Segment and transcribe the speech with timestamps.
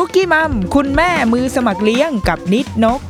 [0.00, 3.00] The Rookie Mom คุณแม่มือสมัครเลี้ยงกับนิดนก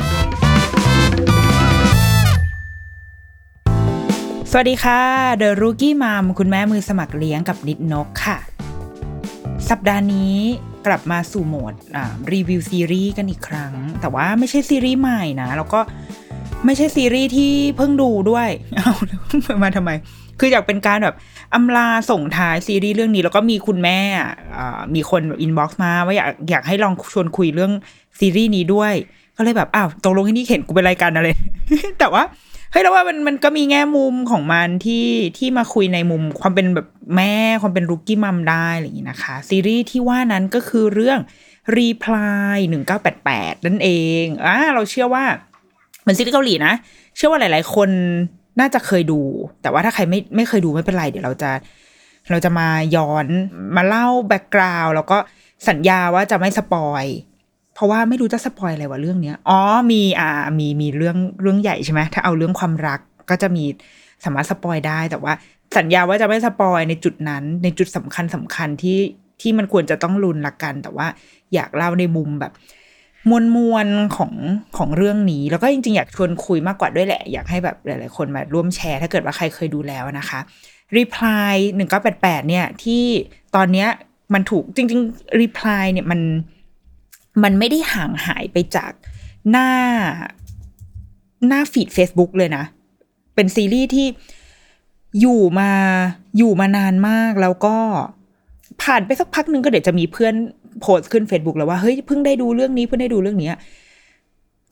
[4.51, 5.03] สวัสดีค่ะ
[5.43, 8.39] The Rookie Mom คุณแม่มือสมัครเลี้ยงกับนิดนกค่ะ
[9.71, 10.37] สัปดาห์นี้
[10.87, 11.75] กลับมาสู่โหมด
[12.33, 15.81] รีวิวซีรีส์กันอีกครั้ง แต่ว่าไม่ใช่ซีรีส์ใหม่นะ แล้วก็
[16.65, 18.93] ไม่ใช่ซีรีส์ที่เพิ่งดูด้วย เอา
[19.63, 19.91] มาทำไม
[20.41, 21.17] คืออยากเป็นการแบบ
[21.55, 23.99] อำลาส่งท้ายซีรีส์เรื่องนี้ แล้วก็มีคุณแม่
[24.95, 27.73] มีคนแบบ inbox มาว่าอยากอยากให้ลองชวนคุยเรื่อง
[28.19, 28.93] ซีรีส์นี้ด้วย
[29.37, 31.27] ก็เลยแบบอ้าวตกลงที่นี่เห็นกูเป็นรายการอะไร
[31.99, 32.23] แต่ว่า
[32.73, 35.07] เฮ้ยแล้วว่ามันมันก็มีแง่มุมของมันที่
[35.39, 41.19] ที่มาคุยในมุมความเป็นแบบแม่ความเป็น rookie mom ได้อะไรอย่างนี้นะคะ ซีรีส์ที่ว่านั้นก็คือเรื่อง
[41.79, 42.55] Reply
[43.11, 43.89] 1988 นั่นเอ
[44.23, 45.25] งอ่าเราเชื่อว่า
[46.01, 46.75] เหมือนซีรีส์เกาหลีนะ
[47.17, 47.91] เชื่อว่าหลาย ๆ คน
[48.61, 49.21] น่าจะเคยดู
[49.63, 51.51] แต่ว่าถ้าใครไม่ไม่เคยดูไม่เป็นไร เดี๋ยวเราจะ
[52.31, 53.27] เราจะมาย้อน
[53.77, 55.19] มาเล่า background แล้วก็
[55.69, 57.05] สัญญาว่าจะไม่ spoil
[57.75, 63.65] เพราะว่าไม่รู้จะ spoil อะไรวะเรื่องเนี้ยอ๋อมีอ่ามีมีเรื่องเรื่องใหญ่ใช่ไหมถ้าเอาเรื่องความรักก็จะมี
[64.25, 65.33] สามารถสปอยได้ แต่ว่า
[65.79, 68.99] สัญญาว่าจะไม่สปอยในจุดนั้น ในจุดสำคัญสำคัญที่
[69.41, 71.07] ที่มันควรจะต้องลุนละกัน แต่ว่า
[71.55, 72.53] อยากเล่าในมุมแบบ
[73.29, 74.33] มวลมวลของ
[74.79, 80.41] ของเรื่องนี้ แล้วก็จริงๆ อยากชวนคุยมากกว่าด้วยแหละ อยากให้แบบหลายๆ คนมาร่วมแชร์ ถ้าเกิดว่าใครเคยดูแล้วนะคะ
[80.97, 81.55] Reply
[81.99, 83.05] 1988 เนี่ย ที่
[83.57, 83.89] ตอนเนี้ย
[84.35, 86.21] มันถูกจริง ๆ Reply เนี่ยมัน
[87.43, 88.93] มันไม่ได้ห่างหายไปจาก
[89.51, 89.71] หน้า
[91.49, 92.65] หน้า feed Facebook เลยนะ
[93.35, 94.07] เป็นซีรีส์ที่
[95.21, 95.71] อยู่มา
[96.37, 97.77] อยู่มานานมากแล้วก็
[98.83, 100.35] ผ่านไปสักพักหนึ่งก็เดี๋ยวจะมีเพื่อน
[100.81, 103.53] โพสต์ขึ้น Facebook แล้วว่าเฮ้ยเพิ่งได้ดูเรื่องนี้เพิ่งได้ดูเรื่องนี้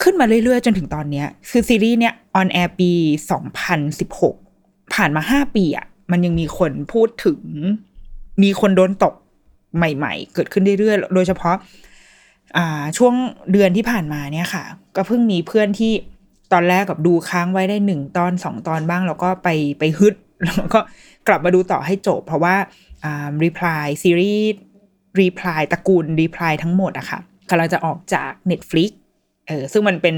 [0.03, 2.91] ขึ้นมาเรื่อยๆ จนถึงตอนเนี้ย คือซีรีส์เนี้ย on air ปี
[4.13, 7.41] 2016ผ่านมาห้าปีอะ่ะมันยังมีคนพูดถึง
[8.43, 9.15] มีคนโดนตก
[9.77, 11.57] ใหม่ๆ เกิดขึ้นเรื่อยๆ โดยเฉพาะ
[12.57, 13.15] อ่าช่วง
[13.53, 14.65] เดือนที่ผ่านมาเนี่ยค่ะ
[14.97, 15.93] ก็เพิ่งมีเพื่อนที่
[16.53, 19.49] ตอนแรกกับดูค้างไว้ได้หนึ่งตอนสองตอนบ้าง แล้วก็ไป
[19.79, 20.81] ไปฮึด แล้วก็
[21.29, 22.55] กลับมาดูต่อให้จบ เพราะว่า
[23.05, 24.49] อ่า reply ซีรีส์
[25.21, 27.21] reply ตระกูล reply ทั้งหมดอะค่ะ
[27.51, 28.91] กำลังจะออกจาก Netflix
[29.49, 30.17] เออซึ่งมันเป็น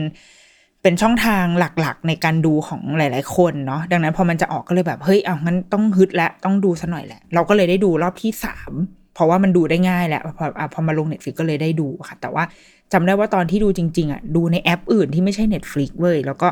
[0.82, 8.72] เป็นช่องทางหลักๆ ในการดูของหลาย ๆ คนเนาะดังนั้นพอมันจะออกก็เลยแบบ เฮ้ยเอางั้นต้องฮึดและต้องดูซะหน่อยแหละ เราก็เลยได้ดูรอบที่สาม
[9.14, 12.44] เพราะว่ามันดูได้ง่ายแหละพอพอมาลง Netflix ก็เลยได้ดูค่ะ แต่ว่า
[12.92, 16.48] จำได้ว่าตอนที่ดูจริง ๆอะดูในแอปอื่นที่ไม่ใช่ Netflix เว้ยแล้วก็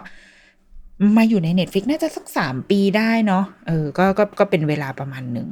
[1.16, 5.48] มาอยู่ใน Netflix น่าจะสักสามปีได้เนาะเออก็ก็ก็เป็นเวลาประมาณหนึ่ง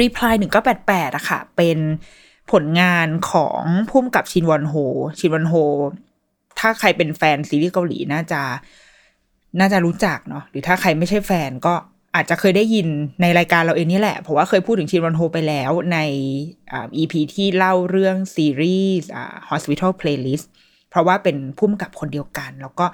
[0.00, 1.78] Reply หนึ่งก็แปดแปดอะค่ะ เป็น
[2.52, 4.74] ผลงานของพุ่มกับชินวอนโฮ
[5.18, 5.54] ชินวอนโฮ
[6.58, 8.42] ถ้าใครเป็นแฟนซีรีส์เกาหลีน่าจะ
[9.60, 11.74] น่าจะรู้จักเนาะ หรือถ้าใครไม่ใช่แฟนก็
[12.14, 12.88] อาจจะเคยได้ยิน
[13.22, 15.98] ในรายการเราเองนี่แหละ เพราะว่าเคยพูดถึงชินวอนโฮไปแล้วใน
[16.72, 20.46] อ่า EP ที่เล่าเรื่องซีรีส์อ่า Hospital Playlist
[20.90, 22.86] เพราะว่าเป็นพุ่มกับคนเดียวกัน แล้วก็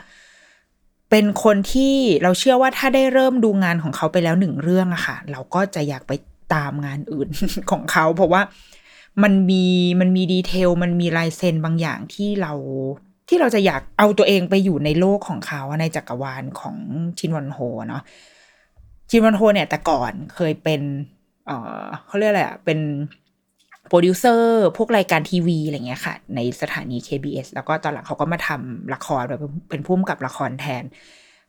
[1.10, 6.12] เป็นคนที่เราเชื่อว่าถ้าได้เริ่มดูงานของเขาไปแล้วหนึ่งเรื่องอะค่ะ เราก็จะอยากไป
[6.54, 7.28] ตามงานอื่น
[7.70, 8.42] ของเขา เพราะว่า
[9.22, 9.64] มันมี
[10.00, 12.52] มันมีดีเทล มันมีลายเซ็นบางอย่างที่เรา
[13.28, 16.76] ที่เราจะอยากเอาตัวเองไปอยู่ในโลกของเขาในจักรวาลของ
[17.18, 17.58] ชินวอนโฮ
[17.88, 18.02] เนาะ
[19.10, 20.80] ชินวอนโฮเนี่ยแต่ก่อนเคยเป็น
[21.46, 21.50] เอ
[21.80, 22.80] อเขาเรียกอะไรอะเป็น
[23.88, 29.40] โปรดิวเซอร์พวกรายการทีวีอะไรเงี้ยค่ะ ในสถานี KBS แล้วก็ตอนหลังเขาก็มาทำละครแบบ
[29.70, 30.84] เป็นผู้กำกับละครแทน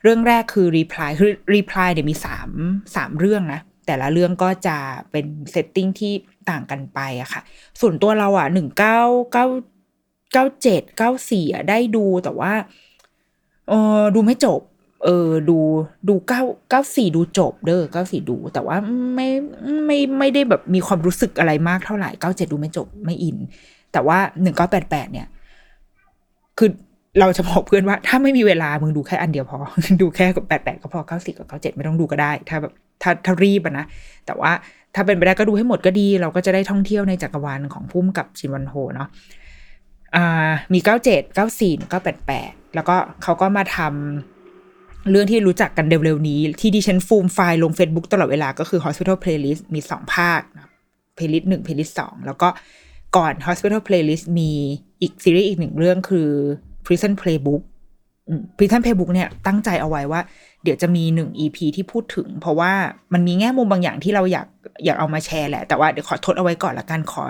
[0.03, 2.49] เรื่องแรกคือ Reply คือ Reply เนี่ยมีสาม
[2.95, 4.77] สามเรื่องนะ แต่ละเรื่องก็จะ
[5.11, 6.13] เป็น setting ที่
[6.49, 7.41] ต่างกันไปอะค่ะ
[7.81, 8.99] ส่วนตัวเราอะหนึ่งเก้า
[9.31, 9.45] เก้า
[10.33, 12.53] เก้าเจ็ดเก้าสี่อะได้ดูแต่ว่า
[13.69, 14.61] เออดูไม่จบ
[15.05, 15.57] เออดู
[16.07, 18.77] ดูเก้าเก้าสี่ดูจบเด้อเก้าสี่ดู แต่ว่า
[19.15, 19.27] ไม่
[19.85, 23.37] ไม่ไม่ได้แบบมีความรู้สึกอะไรมากเท่าไหร่เก้าเจ็ดดูไม่จบไม่อิน
[23.91, 25.27] แต่ว่าหนึ่งเก้าแปดแปดเนี่ย
[26.57, 26.69] คือ
[27.19, 29.59] เราจะบอกเพื่อนว่า ถ้าไม่มีเวลามึงดูแค่อันเดียวพอ
[30.01, 33.85] ดูแค่กับแปดแปดก็พอเก้าสิบกับเก้าเจ็ดไม่ต้องดูก็ได้ ถ้าแบบถ้าถ้ารีบนะ
[34.25, 34.51] แต่ว่า
[34.95, 39.09] ถ้าเป็นไปได้ก็ดูให้หมดก็ดี เราก็จะได้ท่องเที่ยวในจักรวาลของพุ่มกับชินวันโฮเนาะ
[40.73, 50.69] มีเก้าเจ็ดเก้าสี่เก้าแปดแปดแล้วก็เขาก็มาทำเรื่องที่รู้จักกันเร็วๆนี้ ที่ดิฉันฟูมไฟล์ลง Facebook ตลอดเวลาก็คือ Hospital Playlist มีสองภาคนะ
[51.17, 52.49] Playlist หนึ่ง Playlist สองแล้วก็
[53.17, 54.51] ก่อน Hospital Playlist มี
[55.01, 56.29] อีกซีรีส์อีกหนึ่งเรื่องคือ
[56.89, 57.61] Prison Playbook
[58.57, 60.21] Prison Playbook เนี่ยตั้งใจเอาไว้ว่า
[60.63, 62.71] เดี๋ยวจะมีหนึ่ง EP ที่พูดถึง เพราะว่า
[63.13, 64.47] มันมีแง่มุมบางอย่างที่เราอยาก
[64.85, 67.23] อยากเอามาแชร์แหละ แต่ว่าเดี๋ยวขอทดเอาไว้ก่อนละกันขอ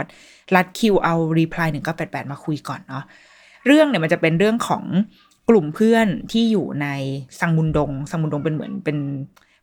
[0.56, 3.04] รัดคิวเอา reply หนึ่งก็แปดแปดมาคุยก่อนเนาะ
[3.66, 4.84] เรื่องเนี่ยมันจะเป็นเรื่องของ
[5.50, 6.88] กลุ่มเพื่อนที่อยู่ใน
[7.40, 8.98] ซังมุนดงซังมุนดงเป็นเหมือนเป็น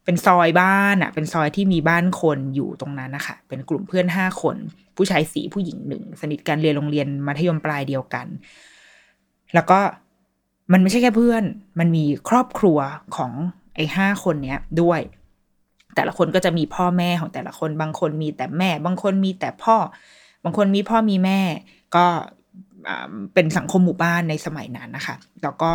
[0.04, 4.56] เป็นซอยบ้านอะเป็นซอยที่มีบ้านคนอยู่ตรงนั้นนะคะเป็นกลุ่มเพื่อนห้าคน
[4.96, 8.26] ผู้ชายสี่ผู้หญิงหนึ่งสนิทกันเรียนโรงเรียนมัธยมปลายเดียวกัน
[9.54, 9.81] แล้วก็
[10.72, 11.44] มันไม่ใช่แค่เพื่อน
[11.78, 12.78] มันมีครอบครัว
[13.16, 13.32] ของ
[13.75, 15.00] ไอ้ห้าคนเนี้ยด้วย
[15.94, 19.76] แต่ละคนก็จะมีพ่อแม่ของแต่ละคน บางคนมีแต่แม่ บางคนมีแต่พ่อ
[20.44, 21.40] บางคนมีพ่อมีแม่
[21.96, 22.06] ก็
[23.34, 25.72] เป็นสังคมหมู่บ้านในสมัยนั้นนะคะ แล้วก็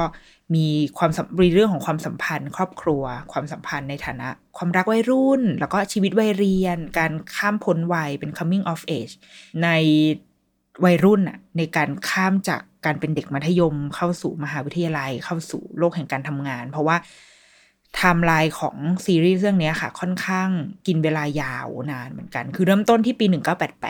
[0.55, 0.65] มี
[0.97, 1.11] ความ
[1.43, 4.27] มีเรื่องของความสัมพันธ์ ครอบครัว ความสัมพันธ์ในฐานะ
[4.57, 9.13] ความรักวัยรุ่น แล้วก็ชีวิตวัยเรียน การข้ามพ้นวัยเป็น coming of age
[9.63, 9.69] ใน
[10.83, 16.95] วัยรุ่นอะในการข้ามจาก การเป็นเด็กมัธยมเข้าสู่มหาวิทยาลัยเข้าสู่โลกแห่งการทำงาน เพราะว่า
[17.95, 18.75] ไทม์ไลน์ของ
[19.05, 20.49] ซีรีส์เรื่องนี้ค่ะ ค่อนข้าง
[20.87, 23.25] กินเวลายาวนานเหมือนกัน คือเริ่มต้นที่ปี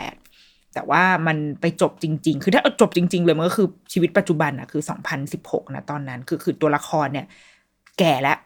[0.04, 4.82] 1988 แต่ว่ามันไปจบจริง ๆ คือถ้าเอาจบจริง ๆ เลยมันก็คือชีวิตปัจจุบันอะคือ
[5.28, 7.26] 2016 นะตอนนั้น คือคือตัวละครเนี่ย
[7.98, 8.38] แก่แล้ว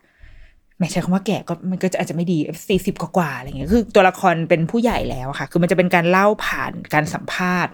[0.78, 2.38] ไม่ใช่คำว่าแก่ก็มันก็จะอาจจะไม่ดี
[2.69, 7.72] สี่สิบกว่าๆอะไรเงี้ยคือตัวละครเป็นผู้ใหญ่แล้วค่ะ คือมันจะเป็นการเล่าผ่านการสัมภาษณ์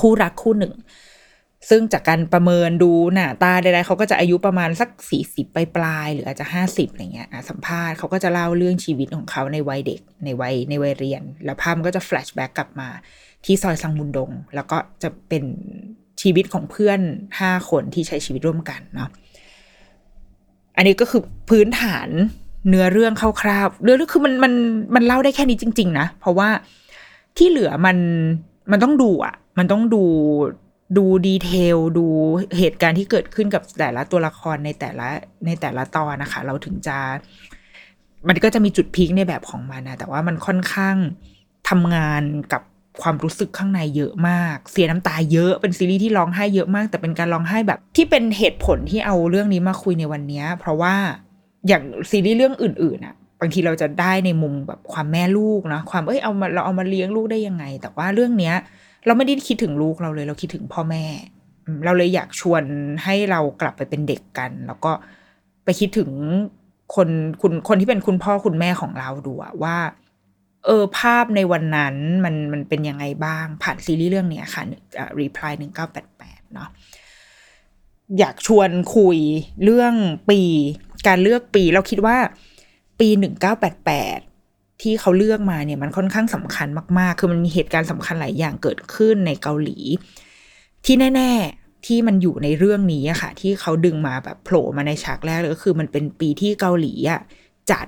[0.00, 0.74] คู่รักคู่หนึ่ง
[1.70, 5.46] ซึ่งจากการประเมินดูหน้าตาใดๆเขาก็จะอายุประมาณสักสี่สิบ
[5.76, 12.88] ปลายๆหรืออาจจะห้าสิบอะไรเงี้ยอะสัมภาษณ์เขาก็จะเล่าเรื่องชีวิตของเขาในวัยเด็กในวัยในวัยเรียน แล้วภาพมันก็จะแฟลชแบ็กกลับมา
[13.44, 15.44] ที่ซอยซังมุนดง แล้วก็จะเป็น
[16.22, 17.00] ชีวิตของเพื่อน
[17.40, 19.08] ห้าคนที่ใช้ชีวิตร่วมกันเนาะ
[20.76, 22.08] อันนี้ก็คือพื้นฐาน
[22.68, 24.52] เนื้อเรื่องคร่าวๆเรื่องคือมันมัน
[24.94, 26.48] มันเล่าได้แค่นี้จริง ๆ นะ เพราะว่า
[27.36, 27.96] ที่เหลือมัน
[28.70, 30.02] มันต้องดูอะมันต้องดู
[30.96, 32.06] ดูดีเทลดู
[32.58, 35.08] เหตุการณ์ที่เกิดขึ้นกับแต่ละตัวละครในแต่ละ
[35.46, 36.96] ในแต่ละตอนนะคะ เราถึงจะ
[38.28, 40.96] มันก็จะมีจุดพีคในแบบของมันนะแต่ว่ามันค่อนข้าง
[41.68, 42.22] ทำงาน
[42.52, 42.62] กับ
[43.02, 50.94] ความรู้สึกข้างในเยอะมาก เสียน้ำตาเยอะเป็นซีรีส์ที่ร้องไห้เยอะมาก แต่เป็นการร้องไห้แบบ ที่เป็นเหตุผลที่เอาเรื่องนี้มาคุยในวันนี้ เพราะว่า
[51.68, 58.54] อย่างซีรีส์เรื่องอื่นๆอะบางทีเราจะได้ในมุมแบบความแม่ลูกนะความเอ้ยเอามาเราเอามาเลี้ยงลูกได้ยังไง แต่ว่าเรื่องเนี้ย
[59.06, 61.04] เราไม่ได้คิดถึงลูกเราเลย เราคิดถึงพ่อแม่
[61.84, 62.62] เราเลยอยากชวน
[63.04, 64.92] ให้เรากลับไปเป็นเด็กกัน แล้วก็
[65.64, 66.10] ไปคิดถึง
[66.94, 67.08] คน
[67.42, 69.76] คุณคนที่เป็นคุณพ่อคุณแม่ของเราดูว่า
[70.64, 74.62] เออภาพในวันนั้นมันมันเป็นยังไงบ้าง ผ่านซีรีส์เรื่องเนี้ยค่ะ
[74.98, 76.68] อ่า reply หนึ่งเก้าแปดแปดเนาะ
[78.18, 79.18] อยากชวนคุย
[79.64, 79.94] เรื่อง
[80.30, 80.40] ปี
[81.06, 82.16] การเลือกปี เราคิดว่า
[83.00, 84.18] ปีหนึ่งเก้าแปดแปด
[84.84, 89.78] ที่เขาเลือกมาเนี่ยมันค่อนข้างสำคัญมาก ๆ คือมันมีเหตุการณ์สำคัญหลายอย่างเกิดขึ้นในเกาหลี
[90.84, 97.20] ที่แน่ ๆที่มันอยู่ในเรื่องนี้อะค่ะ ที่เขาดึงมาแบบโผล่มาในฉากแรกเลยก็คือมันเป็นปีที่เกาหลีอะ
[97.70, 97.86] จัด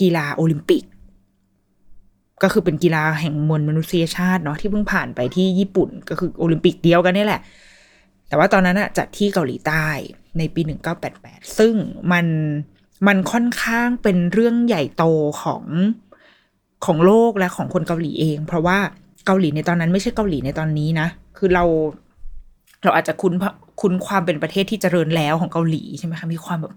[0.00, 0.84] กีฬาโอลิมปิก
[2.42, 7.40] ก็คือเป็นกีฬาแห่งมวลมนุษยชาติเนาะที่เพิ่งผ่านไปที่ญี่ปุ่น ก็คือโอลิมปิกเดียวกันนี่แหละ
[8.28, 9.86] แต่ว่าตอนนั้นอะจัดที่เกาหลีใต้
[10.38, 10.60] ในปี
[11.10, 11.74] 1988 ซึ่ง
[12.12, 12.26] มัน
[13.06, 15.04] มันค่อนข้างเป็นเรื่องใหญ่โต
[15.42, 15.64] ของ
[16.84, 18.78] ของโลกและของคนเกาหลีเอง เพราะว่า
[19.26, 21.64] เกาหลีในตอนนั้นไม่ใช่เกาหลีในตอนนี้นะ คือเรา
[22.82, 23.34] เราอาจจะคุ้น
[23.80, 26.72] คุ้นความเป็นประเทศที่เจริญแล้วของเกาหลีใช่ไหมคะมีความแบบ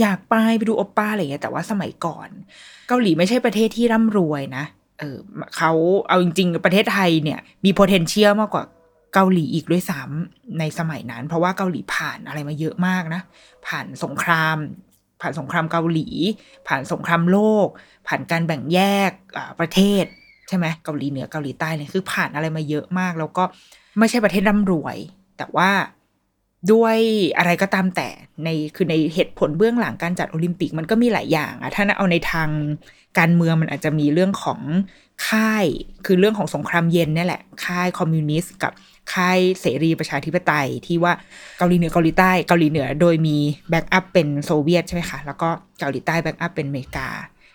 [0.00, 2.28] อยากไปไปดูโอปป้าอะไรอย่างเงี้ยแต่ว่าสมัยก่อน
[2.88, 4.64] เกาหลีไม่ใช่ประเทศที่ร่ำรวยนะ
[4.98, 5.18] เออ
[5.56, 5.72] เขา
[6.08, 8.64] เอาจริง ๆ ประเทศไทยเนี่ย มี potential มากกว่า
[9.14, 13.20] เกาหลีอีกด้วยซ้ำในสมัยนั้น เพราะว่าเกาหลีผ่านอะไรมาเยอะมากนะ
[13.66, 14.56] ผ่านสงคราม
[15.24, 16.08] ผ่านสงครามเกาหลี
[16.68, 17.68] ผ่านสงครามโลก
[18.08, 19.10] ผ่านการแบ่งแยก
[19.60, 20.04] ประเทศ
[20.48, 23.44] ใช่ไหมเกาหลีเหนือเกาหลีใต้เนี่ยคือผ่านอะไรมาเยอะมาก แล้วก็
[23.98, 24.96] ไม่ใช่ประเทศร่ำรวย
[25.38, 25.70] แต่ว่า
[26.72, 26.96] ด้วย
[27.38, 28.08] อะไรก็ตามแต่
[28.44, 32.48] ในคือในเหตุผลเบื้องหลังการจัดโอลิมปิกมันก็มีหลายอย่างอะถ้าเอาในทาง
[33.18, 34.60] การเมืองมันอาจจะมีเรื่องของ
[35.28, 35.66] ค่าย
[36.06, 38.72] คือเรื่องของสงครามเย็นนี่แหละ ค่ายคอมมิวนิสต์กับ
[39.14, 41.12] ค่ายเสรีประชาธิปไตยที่ว่า
[41.58, 43.36] เกาหลีเหนือเกาหลีใต้เกาหลีเหนือโดยมี
[43.70, 47.08] backup เป็นโซเวียตใช่ไหมคะแล้วก็เกาหลีใต้ backup เป็นอเมริกา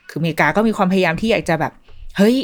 [0.10, 1.74] คืออเมริกาก็มีความพยายามที่อยากจะแบบ
[2.18, 2.36] เฮ้ย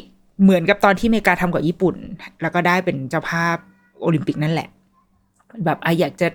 [0.44, 1.96] เหมือนกับตอนที่อเมริกาทำกับญี่ปุ่น
[2.42, 3.58] แล้วก็ได้เป็นเจ้าภาพ
[4.02, 4.68] โอลิมปิกนั่นแหละ
[5.66, 6.28] แบบออยากจะ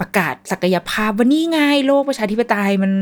[0.00, 2.92] ประกาศศักยภาพว่านี่ไงโลกประชาธิปไตยมัน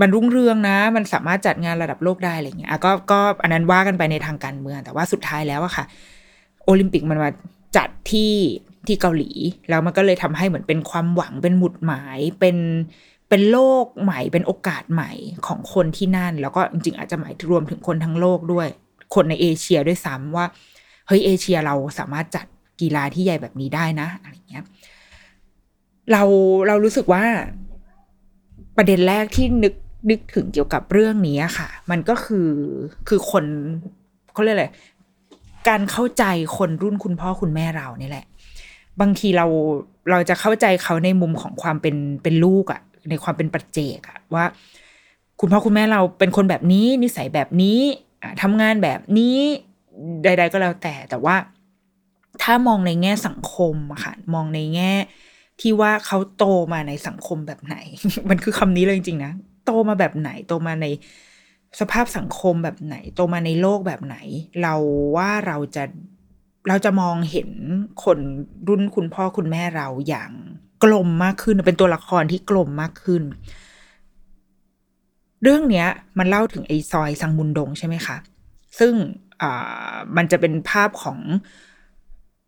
[0.00, 5.84] มันรุ่งเรืองนะ มันสามารถจัดงานระดับโลกได้อะไรเงี้ยก็ก็อันนั้นว่ากันไปในทางการเมือง แต่ว่าสุดท้ายแล้วอะค่ะ
[6.64, 7.30] โอลิมปิกมันมา
[7.76, 8.34] จัดที่
[8.86, 9.30] ที่เกาหลี
[9.68, 12.56] แล้วมันก็เลยทำให้เหมือนเป็นความหวังเป็นหมุดหมายเป็น
[13.28, 15.12] เป็นโลกใหม่เป็นโอกาสใหม่
[15.46, 18.68] ของคนที่นั่น แล้วก็จริงๆอาจจะหมายรวมถึงคนทั้งโลกด้วย
[19.14, 20.46] คนในเอเชียด้วยซ้ำว่า
[21.06, 22.46] เฮ้ยเอเชียเราสามารถจัด
[22.80, 24.64] กีฬาที่ใหญ่แบบนี้ได้นะอะไรเงี้ย
[26.12, 26.22] เรา
[26.66, 27.24] เรารู้สึกว่า
[28.76, 29.74] ประเด็นแรกที่นึก
[30.10, 32.50] นึกถึงเกี่ยวกับเรื่องนี้ค่ะ มันก็คือ
[33.08, 33.44] คือคน
[34.32, 34.68] เขาเรียกอะไร
[35.68, 36.24] การเข้าใจ
[36.56, 38.26] คนรุ่นคุณพ่อคุณแม่เรานี่แหละ
[39.00, 39.46] บางทีเรา
[40.10, 44.44] เราจะเข้าใจเขาในมุมของความเป็นเป็นลูกอะในความเป็นปัจเจกอะว่า
[45.40, 47.78] คุณพ่อคุณแม่เราเป็นคนแบบนี้ นิสัยแบบนี้
[48.42, 49.38] ทำงานแบบนี้
[50.22, 51.36] ใด ๆ ก็แล้วแต่แต่ว่า
[52.42, 54.92] ถ้ามองในแง่สังคมอะค่ะ มองในแง่
[55.60, 57.76] ที่ว่าเขาโตมาในสังคมแบบไหน
[58.28, 59.32] มันคือคำนี้เลยจริงๆนะ
[59.64, 60.86] โตมาแบบไหนโตมาใน
[61.80, 64.16] สภาพสังคมแบบไหน โตมาในโลกแบบไหน
[64.62, 64.74] เรา
[65.16, 65.84] ว่าเราจะ
[66.68, 67.50] เราจะมองเห็น
[68.04, 68.18] คน
[68.68, 70.30] รุ่นคุณพ่อคุณแม่เราอย่าง
[70.84, 73.22] กลมมากขึ้นเป็นตัวละครที่กลมมากขึ้น
[75.42, 75.88] เรื่องเนี้ย
[76.18, 78.16] มันเล่าถึงไอ้ซอยสังมุนดงใช่ไหมคะ
[78.78, 78.92] ซึ่ง
[79.42, 81.18] อ่ามันจะเป็นภาพของ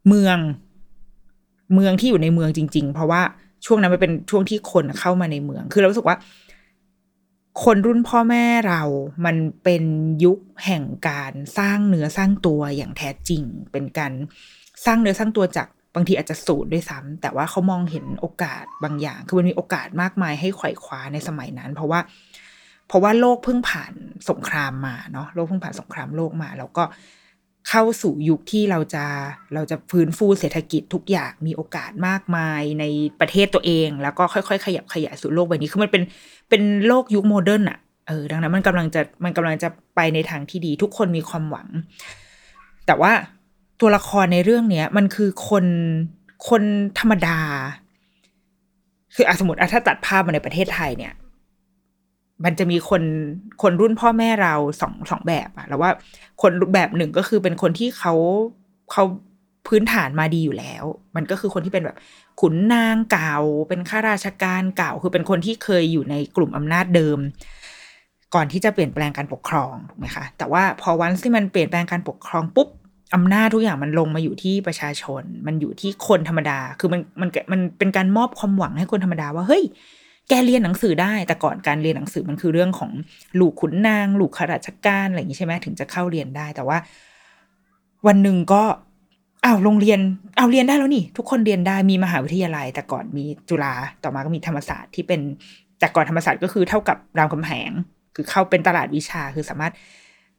[0.07, 0.39] เมือง
[1.75, 3.23] เมืองที่อยู่ในเมืองจริง ๆ เพราะว่า
[3.67, 6.17] ช่วงนั้นมันเป็นช่วงที่คนเข้ามาในเมือง คือเรารู้สึกว่า
[7.65, 8.83] คนรุ่นพ่อแม่เรา
[9.25, 9.85] มันเป็น
[10.25, 14.13] ยุคแห่งการสร้างเนื้อสร้างตัวอย่างแท้จริง เป็นการ
[14.85, 22.01] สร้างเนื้อสร้างตัวจากบางทีอาจจะสูตรด้วยซ้ำแต่ว่าเขามองเห็นโอกาสบางอย่าง คือมันมีโอกาสมากมายให้ไขว่คว้าในสมัยนั้น เพราะว่า
[22.89, 23.93] เพราะว่าโลกเพิ่งผ่าน
[24.31, 26.85] สงครามมาเนาะโลกเพิ่งผ่านสงครามโลกมา แล้วก็
[27.69, 29.05] เข้าสู่ยุคที่เราจะ
[29.55, 32.85] เราจะฟื้นฟูเศรษฐกิจทุกอย่างมีโอกาสมากมายใน
[33.21, 36.03] ประเทศตัวเอง แล้วก็ค่อยๆ ขยับขยายสู่โลกใบนี้คือมันเป็น
[36.49, 41.69] เป็นโลกยุคโมเดิร์นอะเออดังนั้นมันกำลังจะมันกำลังจะไปในทางที่ดีทุกคนมีความหวัง
[42.87, 43.13] แต่ว่า
[43.81, 45.65] ตัวละครในเรื่องเนี้ย มันคือคน
[46.49, 46.63] คน
[46.99, 47.39] ธรรมดา
[49.15, 51.13] คืออสมมติถ้าตัดภาพมาในประเทศไทยเนี่ย
[52.45, 53.03] มันจะมีคน
[53.63, 55.91] คนรุ่นพ่อแม่เราสองสองแบบอะแล้วว่า
[56.43, 58.15] คนแบบหนึ่งก็คือเป็นคนที่เขา
[58.93, 59.05] เขา
[59.69, 60.85] พื้นฐานมาดีอยู่แล้ว
[61.17, 61.97] มันก็คือคนที่เป็นแบบ
[62.41, 63.37] ขุนนางเก่า
[63.69, 67.19] เป็นข้าราชการเก่า คือเป็นคนที่เคยอยู่ในกลุ่มอำนาจเดิม
[68.35, 72.69] ก่อนที่จะเปลี่ยนแปลงการปกครองถูกไหมคะ แต่ว่าพอวันที่มันเปลี่ยนแปลงการปกครองปุ๊บ
[73.15, 79.63] อำนาจทุกอย่างมันลงมาอยู่ที่ประชาชน มันอยู่ที่คนธรรมดา คือมันมันมันเป็นการมอบความหวังให้คนธรรมดาว่าเฮ้ย
[80.31, 82.91] แกเรียนหนังสือได้ แต่ก่อนการเรียนหนังสือมันคือเรื่องของ
[83.41, 86.79] ลูกขุนนาง ลูกข้าราชการอะไรอย่างนี้ใช่ไหมถึงจะเข้าเรียนได้ แต่ว่า
[88.07, 88.63] วันหนึ่งก็
[89.45, 90.01] อ้าวโรงเรียน
[90.39, 95.21] เอาเรียนได้แล้วนี่ ทุกคนเรียนได้มีมหาวิทยาลัย แต่ก่อนมีจุฬาต่อมาก็มีธรรมศาสตร์ที่เป็น
[95.83, 97.71] จากก่อนธรรมศาสตร์ก็คือเท่ากับรามคำแหง
[98.15, 99.73] คือเข้าเป็นตลาดวิชาคือสามารถ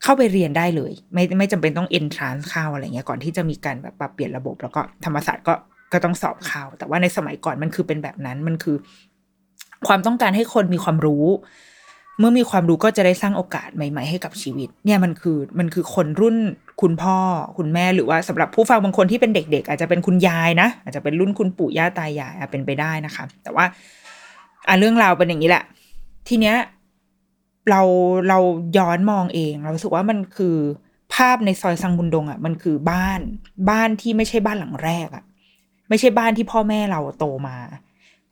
[0.04, 5.54] เข้าไปเรียนได้เลย ไม่ไม่จำเป็นต้องเอนทรานซ์เข้าอะไรเงี้ยก่อนที่จะมีการแบบปรับเปลี่ยนระบบ แล้วก็ธรรมศาสตร์ก็
[5.94, 8.76] ก็ต้องสอบเข้า แต่ว่าในสมัยก่อนมันคือเป็นแบบนั้นมันคือ
[9.88, 11.26] ความต้องการให้คนมีความรู้
[12.20, 16.38] เมื่อมีความรู้ก็จะได้สร้างโอกาสใหม่ ๆ ให้กับชีวิต เนี่ยมันคือมันคือคนรุ่น
[16.82, 17.18] คุณพ่อ
[17.58, 23.66] คุณแม่หรือว่าสำหรับผู้ฟังบางคนที่เป็นเด็ก ๆ อาจจะเป็นคุณยายนะ อาจจะเป็นรุ่นคุณปู่ย่าตายายเป็นไปได้นะคะ แต่ว่า
[24.68, 25.64] อะเรื่องราวเป็นอย่างนี้แหละ
[26.28, 26.56] ทีเนี้ย
[27.70, 27.82] เรา
[28.28, 28.40] เรา
[28.78, 30.56] ย้อนมองเอง เราสึกว่ามันคือ
[31.14, 33.20] ภาพในซอยสังบุญดงอะ มันคือบ้าน
[33.70, 35.24] บ้านที่ไม่ใช่บ้านหลังแรกอะ
[35.90, 37.58] ไม่ใช่บ้านที่พ่อแม่เราโตมา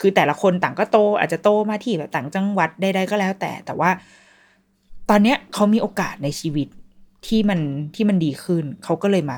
[0.01, 3.89] คือแต่ละคนต่างก็โต อาจจะโตมาที่แบบต่างจังหวัดใดๆก็แล้วแต่ แต่ว่า
[5.09, 6.67] ตอนเนี้ยเขามีโอกาสในชีวิต
[7.27, 7.59] ที่มัน
[7.95, 9.37] ที่มันดีขึ้น เขาก็เลยมา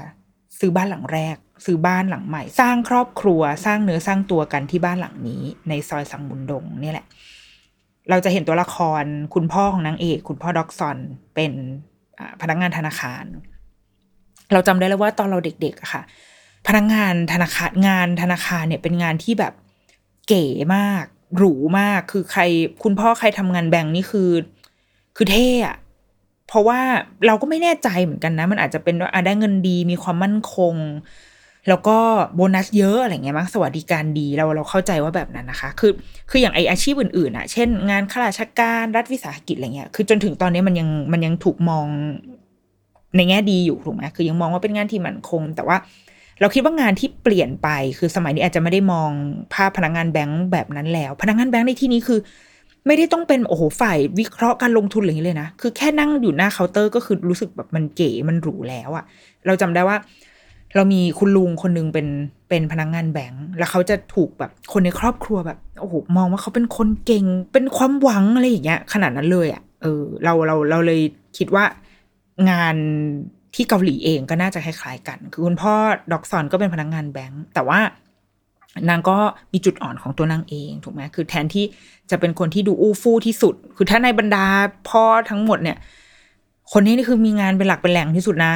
[0.59, 7.05] ซื้อบ้านหลังแรก ซื้อบ้านหลังใหม่ สร้างครอบครัวสร้างเนื้อสร้างตัวกันที่บ้านหลังนี้ ในซอยสังบุญดงนี่แหละ
[8.09, 9.03] เราจะเห็นตัวละคร
[9.33, 10.97] คุณพ่อของนางเอก คุณพ่อด็อกซอน
[11.35, 11.51] เป็น
[12.41, 13.23] พนักงานธนาคาร
[14.53, 16.01] เราจำได้แล้วว่าตอนเราเด็กๆค่ะ
[16.67, 19.53] พนักงานธนาคารงานธนาคารเนี่ยเป็นงานที่แบบ
[20.31, 20.45] เก๋
[20.75, 21.05] มาก
[21.37, 22.41] หรูมาก คือใคร
[22.83, 24.29] คุณพ่อใครทำงานแบงค์นี่คือ
[25.15, 25.75] คือเท่อะ
[26.47, 26.79] เพราะว่า
[27.27, 30.75] เราก็ไม่แน่ใจเหมือนกันนะ มันอาจจะเป็นว่าได้เงินดีมีความมั่นคง
[31.67, 31.97] แล้วก็
[32.35, 35.91] โบนัสเยอะอะไรเงี้ยมั้งสวัสดิการดีเราเราเข้าใจว่าแบบนั้นนะคะ คือ
[36.29, 41.87] คืออย่างไออาชีพอื่นๆอะเช่น งานข้าราชการรัฐวิสาหกิจอะไรเงี้ยคือจนถึงตอนนี้มันยังมันยังถูกมอง
[43.15, 45.77] ในแง่ดีอยู่ถูกไหมคือยังมองว่าเป็นงานที่มั่นคง แต่ว่า
[46.41, 49.11] เราคิดว่างานที่เปลี่ยนไปคือสมัยนี้อาจจะไม่ได้มอง
[49.53, 52.19] ภาพพนักงงานแบงค์แบบนั้นแล้ว พนักงงานแบงค์ในที่นี้คือ
[52.87, 59.05] ไม่ได้ต้องเป็นโอ้โหฝ่ายวิเคราะห์การลงทุนอะไรอย่างนี้เลยนะคือแค่นั่งอยู่หน้าเคาน์เตอร์ก็คือรู้สึกแบบมันเก๋มันหรูแล้วอะ
[59.45, 59.97] เราจำได้ว่า
[60.75, 62.07] เรามีคุณลุงคนนึงเป็น
[62.49, 71.01] เป็นพนักงงานแบงค์แล้วเขาจะถูกแบบคนในครอบครัวแบบโอ้โหมองว่าเขาเป็นคนเก่ง เป็นความหวังอะไรอย่างเงี้ยขนาดนั้นเลยอะเออเราเราเราเลย
[71.37, 71.63] คิดว่า
[72.49, 72.75] งาน
[73.55, 75.73] ที่เกาหลีเองก็น่าจะคล้ายๆกัน คือคุณพ่อ
[76.11, 77.79] ด็อกซอนก็เป็นพนักงงานแบงก์แต่ว่า
[78.89, 79.17] นางก็
[79.53, 81.65] มีจุดอ่อนของตัวนางเองถูกไหมคือแทนที่
[82.11, 84.45] จะเป็นคนที่ดูอู้ฟู่ที่สุด คือถ้าในบรรดา
[84.89, 85.77] พ่อทั้งหมดเนี่ย
[86.71, 88.53] คนนี้นี่คือมีงานเป็นหลักเป็นแหล่งที่สุดนะ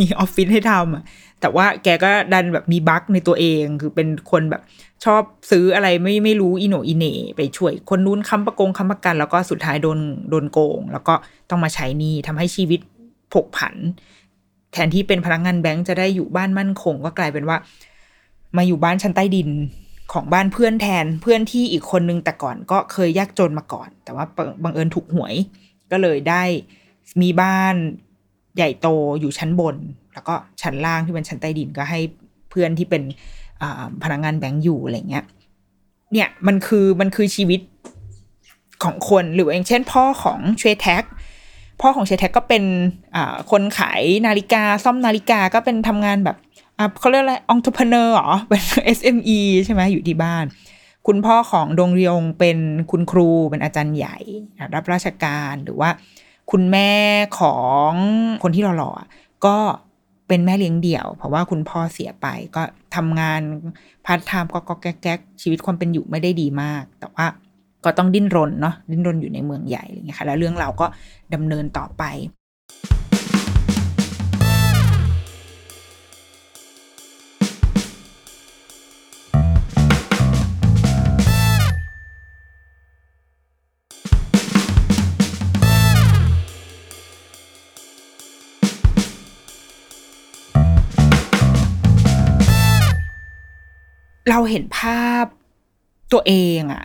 [0.00, 1.02] มีออฟฟิศให้ทำอะ
[1.40, 4.62] แต่ว่าแกก็ดันแบบมีบั๊กในตัวเอง คือเป็นคนแบบ
[5.04, 9.98] ชอบซื้ออะไรไม่ไม่รู้อีโนอีเน่ไปช่วย คนนู้นค้ำประกงค้ำประกัน แล้วก็สุดท้ายโดน
[10.30, 11.14] โดนโกง แล้วก็
[11.50, 12.80] ต้องมาใช้หนี้ทำให้ชีวิต
[13.34, 13.74] ผกผัน
[14.72, 17.56] แทนที่เป็นพนักงานแบงก์จะได้อยู่บ้านมั่นคง ก็กลายเป็นว่า
[18.56, 19.48] มาอยู่บ้านชั้นใต้ดิน
[20.12, 24.24] ของบ้านเพื่อนแทนเพื่อนที่อีกคนนึงแต่ก่อนก็เคยยากจนมาก่อน แต่ว่า
[24.64, 25.34] บังเอิญถูกหวย
[25.90, 26.42] ก็เลยได้
[27.22, 27.74] มีบ้าน
[28.56, 28.88] ใหญ่โต
[29.20, 29.76] อยู่ชั้นบน
[30.14, 32.00] แล้วก็ชั้นล่างที่เป็นชั้นใต้ดินก็ให้
[32.50, 33.02] เพื่อนที่เป็น
[34.02, 35.24] พนักงานแบงก์อยู่อะไรเงี้ย
[36.12, 37.60] เนี่ยมันคือมันคือชีวิต
[38.84, 41.04] ของคนหรืออย่างเช่นพ่อของเชแท็ก
[41.84, 42.64] พ่อของเชแท็กก็เป็น
[43.50, 46.36] คนขายนาฬิกาซ่อมนาฬิกาก็เป็นทำงานแบบ
[47.00, 48.62] เขาเรียกอะไรองค์ประเนอร์หรอเป็น
[48.98, 50.44] SME ใช่ไหมอยู่ที่บ้าน
[51.06, 52.58] คุณพ่อของดงเรียงเป็น
[52.90, 54.16] คุณครูเป็นอาจารย์ใหญ่
[54.74, 55.90] รับราชการหรือว่า
[56.50, 56.90] คุณแม่
[57.40, 57.56] ขอ
[57.90, 57.92] ง
[58.42, 59.56] คนที่หล่อๆก็
[60.28, 62.26] เป็นแม่เลี้ยงเดี่ยว เพราะว่าคุณพ่อเสียไป
[62.56, 62.62] ก็
[62.96, 63.40] ทำงาน
[64.06, 67.26] พาร์ทไทม์ก็แก๊กชีวิตความเป็นอยู่ไม่ได้ดีมาก แต่ว่า
[67.84, 70.86] ก็ต้องดิ้นรนเนาะดิ้นรนอยู่ในเมืองใหญ่อะไรเงี้ยค่ะแล้วเรื่องเราก็
[71.34, 72.04] ดำเนินต่อไป
[94.30, 95.24] เราเห็นภาพ
[96.12, 96.84] ตัวเองอะ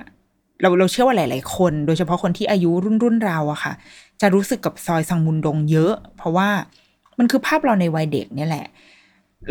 [0.61, 3.73] เราเราเชื่อว่าหลาย ๆ คน โดยเฉพาะคนที่อายุรุ่นรุ่นเราอะค่ะ
[4.21, 6.49] จะรู้สึกกับซอยซังมุนดงเยอะ เพราะว่า
[7.17, 8.65] มันคือภาพเราในวัยเด็กเนี่ยแหละ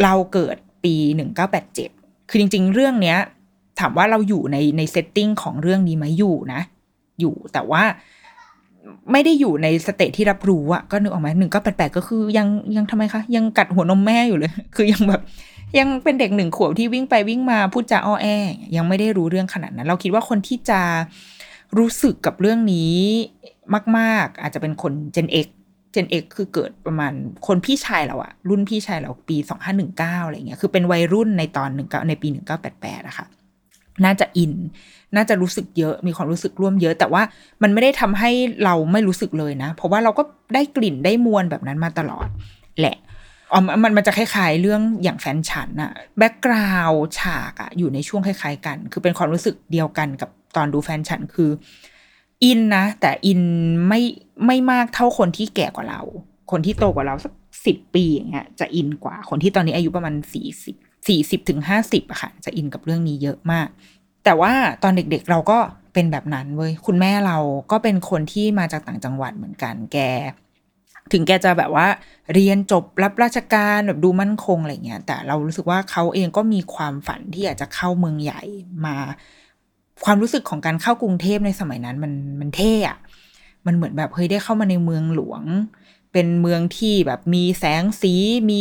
[0.02, 1.90] เราเกิดปีหนึ่งเก้าแปดเจ็ด
[2.28, 3.18] คือจริง ๆ เรื่องเนี้ย
[3.80, 6.60] ถามว่าเราอยู่ในใน setting ของเรื่องนี้ไหมอยู่นะ
[7.20, 7.82] อยู่แต่ว่า
[9.12, 15.22] ไม่ได้อยู่ใน stage ที่รับรู้อะก็นึกออกไหมหนึ่งเก้าแปดแปดก็คือยังยังทำไมคะ ยังกัดหัวนมแม่อยู่เลย คือยังแบบ
[15.78, 18.26] ยังเป็นเด็กหนึ่งขวบที่วิ่งไปวิ่งมาพูดจาอ้อแอ
[18.76, 20.80] ยังไม่ได้รู้เรื่องขนาดนั้น เราคิดว่าคนที่จะ
[21.78, 22.94] รู้สึกกับเรื่องนี้
[23.98, 25.46] มาก ๆ อาจจะเป็นคน Gen X
[25.94, 27.12] Gen X คือเกิดประมาณ
[27.46, 33.26] คนพี่ชายเราอะรุ่นพี่ชายเราปีสองห้าหนึ่งเก้าอะไรเงี้ยคือเป็นวัยรุ่นในตอนหนึ่งเก้าในปีหนึ่งเก้าแปดแปดอะค่ะ
[34.04, 34.52] น่าจะอิน
[35.16, 37.22] น่าจะรู้สึกเยอะ มีความรู้สึกร่วมเยอะ แต่ว่า
[37.62, 38.30] มันไม่ได้ทำให้
[38.64, 40.22] เราไม่รู้สึกเลยนะ เพราะว่าเราก็
[40.54, 42.28] ได้กลิ่นได้มวลแบบนั้นมาตลอด
[42.80, 42.96] แหละ
[43.52, 51.50] อ๋อมันมันจะคล้ายๆเรื่องอย่างแฟนฉันอะ background ฉากอะอยู่ในช่วงคล้ายๆกัน คือเป็นความรู้สึกเดียวกันกับตอนดูแฟนฉันคือ
[52.44, 53.42] อินนะ แต่อิน
[53.88, 54.00] ไม่
[54.46, 56.02] ไม่มากเท่าคนที่แก่กว่าเรา
[56.50, 57.32] คนที่โตกว่าเราสัก
[57.66, 60.76] สิบปีอย่างเงี้ยจะอินกว่า คนที่ตอนนี้อายุประมาณสี่สิบ
[61.08, 63.68] สี่สิบถึงห้าสิบอะค่ะจะอินกับเรื่องนี้เยอะมาก
[64.24, 65.58] แต่ว่าตอนเด็กๆเราก็
[65.94, 67.38] เป็นแบบนั้นเว้ยคุณแม่เรา
[67.70, 69.98] ก็เป็นคนที่มาจากต่างจังหวัดเหมือนกัน แก
[71.12, 71.86] ถึงแกจะแบบว่า
[72.34, 78.42] เรียนจบรับราชการแบบดูมั่นคงอะไรเงี้ย แต่เรารู้สึกว่าเขาเองก็มีความฝันที่อยากจะเข้าเมืองใหญ่
[78.84, 78.96] มา
[80.04, 82.98] ความรู้สึกของการเข้ากรุงเทพในสมัยนั้นมันมันเท่อะ
[83.66, 85.42] มันเหมือนแบบเฮ้ยได้เข้ามาในเมืองหลวง
[86.12, 88.14] เป็นเมืองที่แบบมีแสงสี
[88.50, 88.60] มี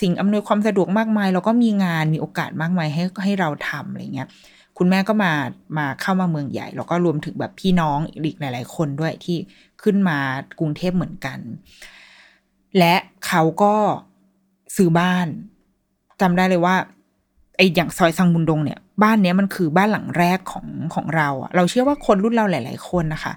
[0.00, 4.28] สิ่งอำนวยความสะดวกมากมาย แล้วก็มีงานมีโอกาสมากมายให้ให้เราทำอะไรเงี้ย
[4.78, 5.32] คุณแม่ก็มา
[5.78, 9.36] มาเข้ามาเมืองใหญ่ แล้วก็รวมถึงแบบพี่น้องอีกหลาย ๆ คนด้วยที่
[9.84, 10.18] ขึ้นมา
[10.58, 11.38] กรุงเทพเหมือนกัน
[12.78, 12.94] และ
[13.26, 13.74] เขาก็
[14.76, 15.26] ซื้อบ้าน
[16.20, 16.76] จำได้เลยว่า
[17.56, 23.32] ไออย่างซอยสังมุนดงเนี่ย บ้านเนี้ยมันคือบ้านหลังแรกของของเราอะเราเชื่อว่าคนรุ่นเราหลาย ๆ คนนะคะ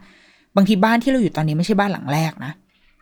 [0.56, 2.52] บางทีบ้านที่เราอยู่ตอนนี้ไม่ใช่บ้านหลังแรกนะ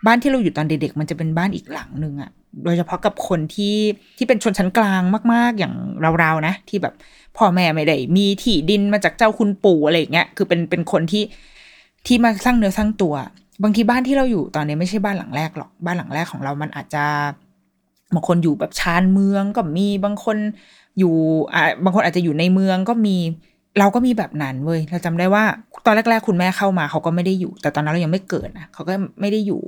[0.06, 2.32] บ้านที่เราอยู่ตอนเด็กๆมันจะเป็นบ้านอีกหลังหนึ่งอะ
[2.64, 3.78] โดยเฉพาะกับคนที่
[4.18, 5.02] ที่เป็นชนชั้นกลาง
[5.34, 5.74] มาก ๆ อย่าง
[6.20, 6.94] เราๆนะ ที่แบบ
[7.38, 11.24] พ่อแม่ไม่ได้มีที่ดินมาจากเจ้าคุณปู่อะไรอย่างเงี้ยคือเป็นเป็นคนที่
[12.08, 13.16] ที่มาสร้างเนื้อสร้างตัว
[13.64, 17.06] บางทีบ้านที่เราอยู่ตอนนี้ไม่ใช่บ้านหลังแรกหรอก บ้านหลังแรกของเรามันอาจจะ
[18.14, 20.38] บางคนอยู่แบบชานเมืองก็มีบางคน
[21.00, 21.14] อยู่
[21.54, 23.18] อ่าบางคนอาจจะอยู่ในเมืองก็มี
[23.80, 25.44] เราก็มีแบบนั้นเว้ยเราจำได้ว่า
[25.86, 29.62] ตอนแรก ๆ คุณแม่เข้ามาเขาก็ไม่ได้อยู่ แต่ตอนนั้นเรายังไม่เกิดนะเขาก็ไม่ได้อยู่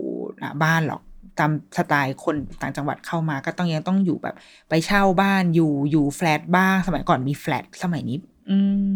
[0.63, 1.01] บ้านหรอก
[1.39, 4.35] ตามสไตล์คนต่างจังหวัดเข้ามาก็ต้องยังต้องอยู่แบบ
[4.69, 8.17] ไปเช่าบ้านอยู่อยู่แฟลตบ้างสมัยก่อนมีแฟลตสมัยนี้
[8.49, 8.57] อื
[8.89, 8.93] ม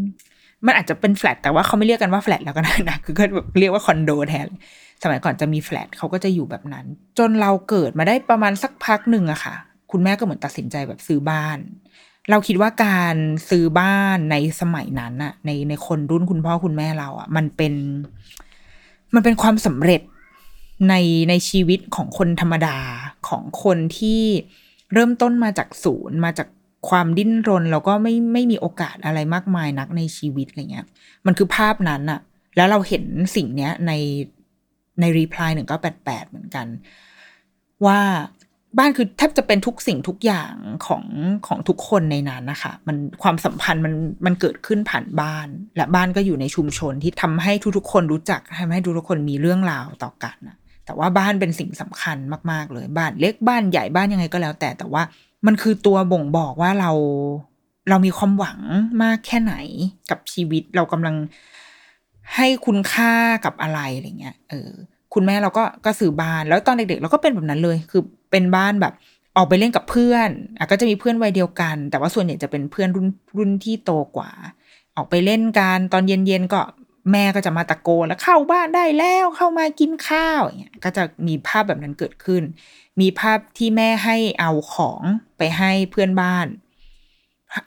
[0.65, 4.47] มันอาจจะเป็นแฟลตแต่ว่าเขาไม่เรียกกันว่าแฟลตแล้วก็ได้นะคือก็แบบเรียกว่าคอนโดแทน
[5.03, 6.85] สมัยก่อนจะมีแฟลตเขาก็จะอยู่แบบนั้น
[7.17, 9.55] จนเราเกิดมาได้ประมาณสักพักหนึ่งอะค่ะ
[9.91, 11.57] คุณแม่ก็เหมือนตัดสินใจแบบซื้อบ้าน
[12.29, 13.15] เราคิดว่าการ
[13.49, 17.73] ซื้อบ้านในสมัยนั้นอะในในคนรุ่นคุณพ่อคุณแม่เราอะมันเป็น
[19.13, 20.01] มันเป็นความสำเร็จ
[20.89, 20.95] ใน
[21.29, 22.77] ในชีวิตของคนธรรมดา
[23.27, 24.23] ของคนที่
[24.93, 26.47] เริ่มต้นมาจากศูนย์มาจาก
[26.88, 30.86] ความดิ้นรนแล้วก็ไม่ไม่มีโอกาสอะไรมากมายนักในชีวิตอะไรเงี้ย
[31.26, 32.20] มันคือภาพนั้นอะ
[32.56, 33.04] แล้วเราเห็น
[33.36, 33.92] สิ่งเนี้ยใน
[35.00, 36.66] ในรีプライหนึ่งก็แปดแปดเหมือนกัน
[37.86, 38.00] ว่า
[38.78, 40.54] บ้านคือแทบจะเป็นทุกสิ่งทุกอย่าง
[40.86, 41.04] ของ
[41.46, 43.94] ของทุกคนในนั้นนะคะมันความสัมพันธ์มัน
[44.26, 52.18] มันเกิดขึ้นผ่านบ้าน และบ้านก็อยู่ในชุมชนที่ทำให้ทุกๆคนรู้จักทำให้ทุกๆคนมีเรื่องราวต่อกันนะแต่ว่าบ้านเป็นสิ่งสำคัญ
[52.50, 55.02] มากๆเลย บ้านเล็กบ้านใหญ่บ้านยังไงก็แล้ว แต่แต่ว่า
[55.45, 56.91] มันคือตัวบ่งบอกว่าเรา
[57.89, 58.59] เรามีความหวัง
[59.03, 59.53] มากแค่ไหน
[60.09, 61.15] กับชีวิตเรากำลัง
[62.35, 63.13] ให้คุณค่า
[63.45, 64.69] กับอะไรอะไรเงี้ยเออ
[65.13, 68.01] คุณแม่เราก็ก็สื่อบ้านแล้วตอนเด็กๆเราก็เป็นแบบนั้นเลย คือ
[68.31, 68.93] เป็นบ้านแบบ
[69.37, 74.31] ออกไปเล่นกับเพื่อนอะก็จะมีเพื่อนวัยเดียวกัน แต่ว่าส่วนใหญ่จะเป็นเพื่อนรุ่นรุ่นที่โตกว่า
[74.95, 76.61] ออกไปเล่นกันตอนเย็นๆก็
[77.11, 82.43] แม่ก็จะมาตะโกนแล้วเข้าบ้านได้แล้วเข้ามากินข้าวอย่างเงี้ยก็จะมีภาพแบบนั้นเกิดขึ้น
[82.99, 85.01] มีภาพที่แม่ให้เอาของ
[85.37, 86.47] ไปให้เพื่อนบ้าน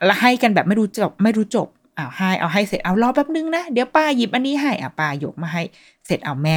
[0.07, 5.63] แล้วให้กันแบบไม่รู้จบ ไม่รู้จบอ้าวให้เอาให้เสร็จเอารอแป๊บนึงนะ เดี๋ยวป้าหยิบอันนี้ให้อะป้ายกมาให้
[6.07, 6.55] เสร็จเอาแม่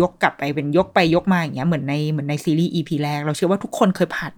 [0.00, 4.32] ยกกลับไปเป็นยกไปยกมาอย่างเงี้ยเหมือนในเหมือนในซีรีส์ EP แรก เราเชื่อว่าทุกคนเคยผ่าน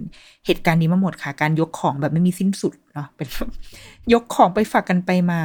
[0.47, 3.29] เหตุการณ์นี้มาหมดค่ะ การยกของแบบไม่มีสิ้นสุดเนาะเป็น
[4.12, 5.40] ยกของไปฝากกันไปมา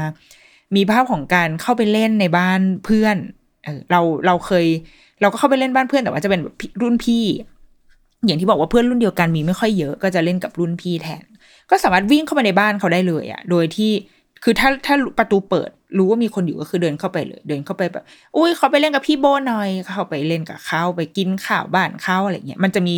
[0.76, 3.16] มีภาพของการเข้าไปเล่นในบ้านเพื่อน
[3.64, 4.66] เออเราเราเคย
[5.22, 6.42] เราก็เข้าไปเล่นบ้านเพื่อนแต่ว่าจะเป็น
[6.82, 7.26] รุ่นพี่
[8.28, 11.24] อย่างที่บอกว่าเพื่อนรุ่นเดียวกันมีไม่ค่อยเยอะก็จะเล่นกับรุ่นพี่แทน
[11.70, 13.92] ก็สามารถวิ่งเข้ามาในบ้านเขาได้เลยอะ่ะ โดยที่
[14.44, 18.04] คือถ้าถ้าประตูเปิดรู้ว่ามีคนอยู่ก็คือเดินเข้าไปเลย เดินเข้าไปแบบ
[18.36, 22.98] อุ้ยเขาไปเล่นกับพี่โบหน่อยเขาไปเล่นกับเขาไปกินข้าวบ้านเขาอะไรเงี้ยมันจะมี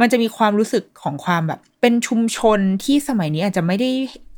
[0.00, 3.90] มันจะมีความรู้สึกของความแบบ เป็นชุมชนที่สมัยนี้อาจจะไม่ได้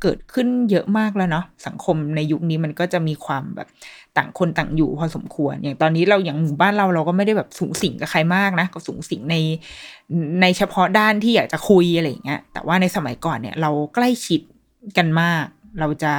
[0.03, 3.69] เกิดขึ้นเยอะมากแล้วเนาะสังคมในยุคนี้มันก็จะมีความแบบ
[4.17, 9.37] ต่างคนต่างอยู่พอสมควร อย่างตอนนี้เราอย่างหมู่บ้านเราเราก็ไม่ได้แบบสูงสิงกับใครมากนะก็สูงสิงใน
[10.43, 14.41] ในเฉพาะด้านที่อยากจะคุยอะไรเงี้ยแต่ว่าในสมัยก่อนเนี่ยเราใกล้ชิด
[14.97, 15.45] กันมาก
[15.81, 16.13] เราจะ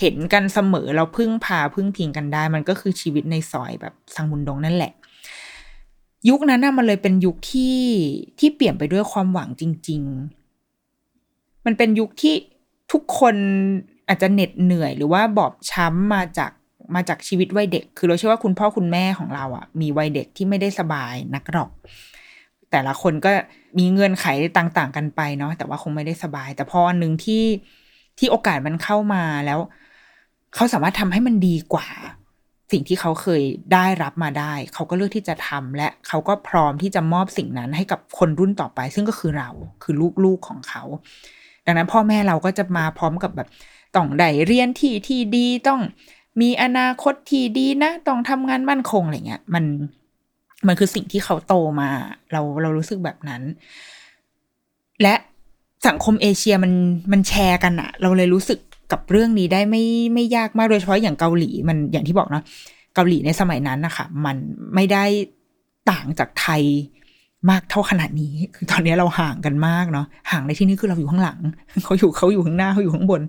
[0.00, 4.92] เห็นกันเสมอเราพึ่งพาพึ่งพิงกันได้ มันก็คือชีวิตในซอยแบบสังมุนดงนั่นแหละ
[6.28, 7.80] ยุคนั้นน่ะมันเลยเป็นยุคที่
[8.38, 10.02] ที่เปลี่ยนไปด้วยความหวังจริง
[10.84, 12.34] ๆ มันเป็นยุคที่
[12.92, 13.34] ทุกคน
[14.08, 16.52] อาจจะเหน็ดเหนื่อย หรือว่าบอบช้ำมาจาก
[16.94, 21.70] มาจากชีวิตวัยเด็ก คือเราเชื่อว่าคุณพ่อคุณแม่ของเราอะ่ะ มีวัยเด็กที่ไม่ได้สบายนักหรอก
[22.70, 23.30] แต่ละคนก็
[23.78, 24.26] มีเงื่อนไข
[24.58, 27.44] ต่าง ๆ กันไปเนาะแต่ว่าคงไม่ได้สบาย แต่พออันหนึ่งที่
[28.18, 29.58] ที่โอกาสมันเข้ามาแล้ว
[30.54, 31.86] เขาสามารถทำให้มันดีกว่า
[32.72, 39.50] สิ่งที่เขาเคยได้รับมาได้ เขาก็เลือกที่จะทำและเขาก็พร้อมที่จะมอบสิ่งนั้นให้กับคนรุ่นต่อไป ซึ่งก็คือเรา
[39.82, 40.82] คือลูกๆของเขา
[41.66, 43.48] ดังนั้นพ่อแม่เราก็จะมาพร้อมกับแบบ
[43.96, 45.80] ต้องได้เรียนที่ที่ดีต้อง
[46.40, 49.64] มีอนาคตที่ดีนะ ต้องทำงานมั่นคงอะไรเงี้ยมัน
[50.66, 51.88] มันคือสิ่งที่เขาโตมา
[52.32, 53.42] เราเรารู้สึกแบบนั้น
[55.02, 55.14] และ
[55.86, 56.72] สังคมเอเชียมัน
[57.12, 58.58] มันแชร์กันอะเราเลยรู้สึก
[58.92, 62.42] กับเรื่องนี้ได้ไม่ไม่ยากมากโดยเฉพาะอย่างเกาหลีมันอย่างที่บอกเนาะ
[62.94, 64.36] เกาหลีในสมัยนั้นนะคะมัน
[64.74, 65.04] ไม่ได้
[65.90, 66.62] ต่างจากไทย
[67.50, 71.38] มากเท่าขนาดนี้ คือตอนนี้เราห่างกันมากเนาะห่างในที่นี้คือเราอยู่ข้างหลัง
[71.84, 73.22] เขาอยู่เขาอยู่ข้างหน้าเขาอยู่ข้างบน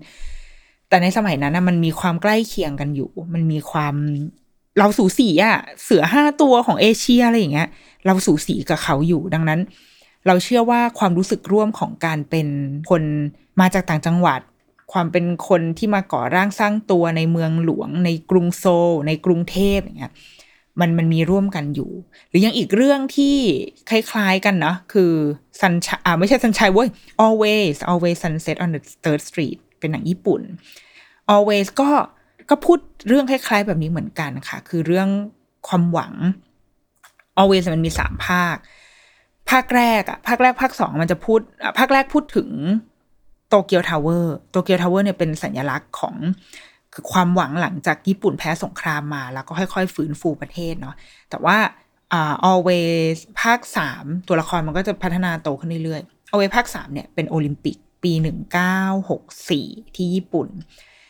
[0.88, 3.94] แต่ในสมัยนั้นนะมันมีความใกล้เคียงกันอยู่ มันมีความ
[4.78, 7.68] เราสูสีอะเสือห้าตัวของเอเชียอะไรอย่างเงี้ย
[8.06, 9.60] เราสูสีกับเขาอยู่ดังนั้น
[10.26, 12.48] เราเชื่อว่าความรู้สึกร่วมของการเป็น
[12.90, 13.02] คน
[13.60, 14.40] มาจากต่างจังหวัด
[14.92, 20.12] ความเป็นคนที่มาก่อร่างสร้างตัวในเมืองหลวง ในกรุงโซลในกรุงเทพอย่างเงี้ย
[20.80, 21.90] มันมันมีร่วมกันอยู่
[22.28, 23.36] หรือยังอีกเรื่องที่
[23.90, 25.12] คล้ายๆกันนะ คือ
[25.60, 26.88] ซันชอ่าไม่ใช่ซันชัยเว้ย
[27.24, 30.40] always always sunset on the third street เป็นหนังญี่ปุ่น
[31.34, 31.90] always ก็
[32.50, 35.08] ก็พูดเรื่องคล้าย ๆ แบบนี้เหมือนกันค่ะ คือเรื่อง
[35.68, 36.12] ความหวัง
[37.40, 38.56] always มันมีสามภาค
[39.50, 41.40] ภาคแรกอะภาคแรกภาคสองมันจะพูด
[41.78, 42.50] ภาคแรกพูดถึง
[43.48, 46.14] โตเกียวทาวเวอร์โตเกียวทาวเวอร์เนี่ยเป็นสัญลักษณ์ของ
[46.94, 50.94] คือความหวังหลังจากญี่ปุ่นแพ้สงครามมา แล้วก็ค่อยๆ ฟื้นฟูประเทศเนาะ
[51.30, 51.56] แต่ว่า
[52.12, 58.80] อ่า always ภาคสามตัวละครมันก็จะพัฒนาโตขึ้นเรื่อยๆ always ภาคสามเนี่ยเป็นโอลิมปิกปีหนึ่งเก้า
[59.10, 60.48] หกสี่ที่ญี่ปุ่น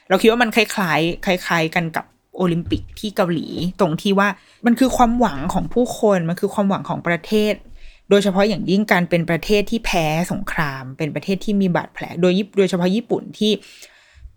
[0.08, 2.04] เราคิดว่ามันคล้ายๆคล้าย ๆ กันกับ
[2.36, 3.46] โอลิมปิกที่เกาหลี
[3.80, 4.28] ตรงที่ว่า
[4.66, 7.54] มันคือความหวังของผู้คน มันคือความหวังของประเทศ
[8.10, 13.52] โดยเฉพาะอย่างยิ่งการเป็นประเทศที่แพ้สงคราม เป็นประเทศที่มีบาดแผล โดยโดยเฉพาะญี่ปุ่นที่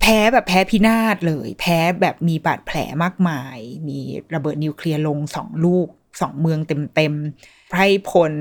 [0.02, 3.58] แพ้แบบแพ้พินาศเลย แพ้แบบมีบาดแผลมากมาย
[3.88, 4.00] มี
[4.34, 5.88] ระเบิดนิวเคลียร์ลงสองลูก
[6.22, 6.60] สองเมือง
[6.96, 8.34] เต็มๆไพร่พล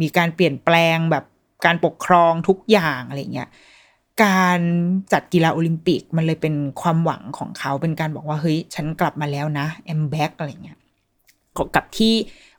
[0.00, 1.24] มีการเปลี่ยนแปลงแบบ
[1.64, 3.48] การปกครองทุกอย่างอะไรเงี้ย
[4.24, 4.60] การ
[5.12, 10.78] จัดกีฬาโอลิมปิกมันเลยเป็นความหวังของเขาเป็นการบอกว่าเฮ้ย ฉันกลับมาแล้วนะ I'm back อะไรเงี้ย
[11.74, 12.14] กับที่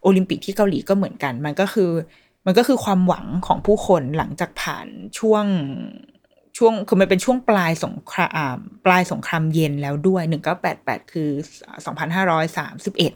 [0.05, 1.91] โอลิมปิกที่เกาหลีก็เหมือนกัน มันก็คือ
[2.45, 4.87] มันก็คือความหวังของผู้คนหลังจากผ่าน
[5.19, 5.45] ช่วง
[6.57, 11.29] ช่วงคือมันเป็นช่วงปลายสงครามปลายสงครามเย็นแล้วด้วยหนึ่งเก้าแปดแปดคือ
[11.85, 13.11] สองพันห้าร้อยสามสิบเอ็ด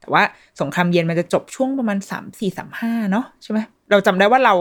[0.00, 0.22] แต่ว่า
[0.60, 3.58] สงครามเย็นมันจะจบช่วงประมาณสามสี่สามห้าเนาะใช่ไหม
[3.90, 4.54] เราจำได้ว่าเรา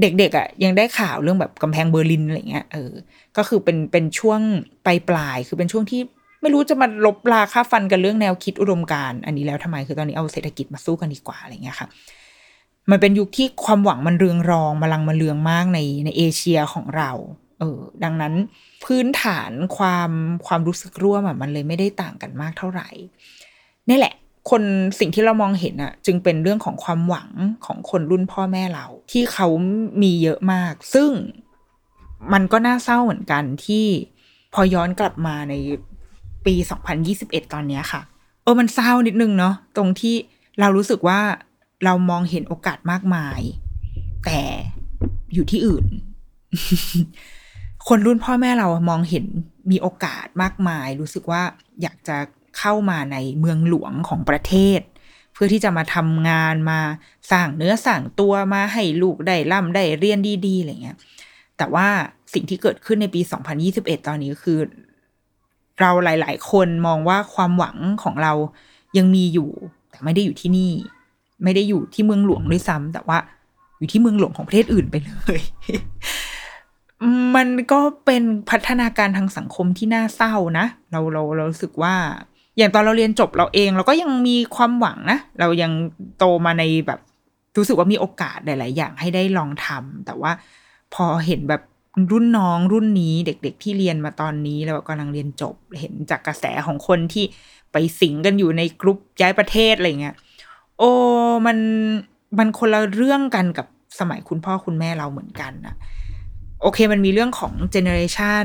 [0.00, 2.92] เด็กๆอะค่ะยังได้ข่าวเรื่องแบบกำแพงเบอร์ลินอะไรเงี้ยเออ
[3.36, 4.40] ก็คือเป็นเป็นช่วง
[4.86, 6.00] ปลายปลายคือเป็นช่วงที่
[6.46, 11.88] ไม่รู้จะมาลบลาค่าฟันกันเรื่องแนวคิดอุดมการณ์อันนี้แล้วทำไมคือตอนนี้เอาเศรษฐกิจมาสู้กันดีกว่าอะไรเงี้ยค่ะ
[12.90, 17.10] มันเป็นยุคที่ความหวังมันเรืองรองมาลังมาเรืองมากในในเอเชียของเรา
[17.58, 18.34] เออ ดังนั้น
[18.84, 20.10] พื้นฐานความ
[20.46, 22.88] ความรู้สึกร่วมอะมันเลยไม่ได้ต่างกันมากเท่าไหร่
[23.88, 24.14] นี่แหละ
[24.50, 24.62] คน
[25.00, 27.30] สิ่งที่เรามองเห็นอะ จึงเป็นเรื่องของความหวัง
[27.66, 29.48] ของคนรุ่นพ่อแม่เรา ที่เขา
[30.02, 31.10] มีเยอะมาก ซึ่ง
[32.32, 33.86] มันก็น่าเศร้าเหมือนกันที่
[34.54, 35.54] พอย้อนกลับมาใน
[36.46, 36.54] ปี
[37.04, 38.00] 2021 ตอนเนี้ยค่ะ
[38.42, 40.14] เออมันเศร้านิดนึงเนาะตรงที่
[40.60, 41.20] เรารู้สึกว่า
[41.84, 43.40] เรามองเห็นโอกาสมากมาย
[44.26, 44.40] แต่
[45.34, 45.86] อยู่ที่อื่น
[47.88, 49.24] คนรุ่นพ่อแม่เรามองเห็น
[49.70, 51.42] มีโอกาสมากมาย รู้สึกว่า
[51.82, 52.16] อยากจะ
[52.58, 54.80] เข้ามาในเมืองหลวงของประเทศ
[55.32, 56.80] เพื่อที่จะมาทำงานมา
[57.32, 60.96] สร้างเนื้อสร้างตัวมาให้ลูกได้ร่ำได้เรียนดีๆอะไรเงี้ย
[61.58, 61.88] แต่ว่า
[62.34, 63.20] สิ่งที่เกิดขึ้นในปี
[63.64, 64.58] 2021 ตอนนี้คือ
[65.80, 68.32] เราหลาย ๆ คนมองว่าความหวังของเรา
[68.96, 69.50] ยังมีอยู่
[69.90, 70.72] แต่ไม่ได้อยู่ที่นี่
[71.44, 73.18] ไม่ได้อยู่ที่เมืองหลวงด้วยซ้ำแต่ว่า
[73.78, 75.40] อยู่ที่เมืองหลวงของประเทศอื่นไปเลย
[77.36, 81.94] มันก็เป็นพัฒนาการทางสังคมที่น่าเศร้านะ เราเราเรารู้สึกว่า
[82.56, 85.72] อย่างตอนเราเรียนจบเราเอง เราก็ยังมีความหวังนะ เรายัง
[86.18, 87.00] โตมาในแบบ
[87.56, 90.32] รู้สึกว่ามีโอกาสหลาย ๆ อย่างให้ได้ลองทำแต่ว่า
[90.94, 91.62] พอเห็นแบบ
[92.12, 97.24] รุ่นน้องรุ่นนี้เด็ก ๆ ที่เรียนมาตอนนี้แล้วกำลังเรียนจบเห็นจากกระแสของคนที่
[97.72, 100.14] ไปสิงกันอยู่ในกลุ่มย้ายประเทศอะไรเงี้ย
[100.78, 100.90] โอ้
[101.46, 101.58] มัน
[102.38, 103.66] มันคนละเรื่องกันกับ
[104.00, 105.74] สมัยคุณพ่อคุณแม่เราเหมือนกันนะ
[106.62, 108.44] โอเคมันมีเรื่องของเจเนอเรชัน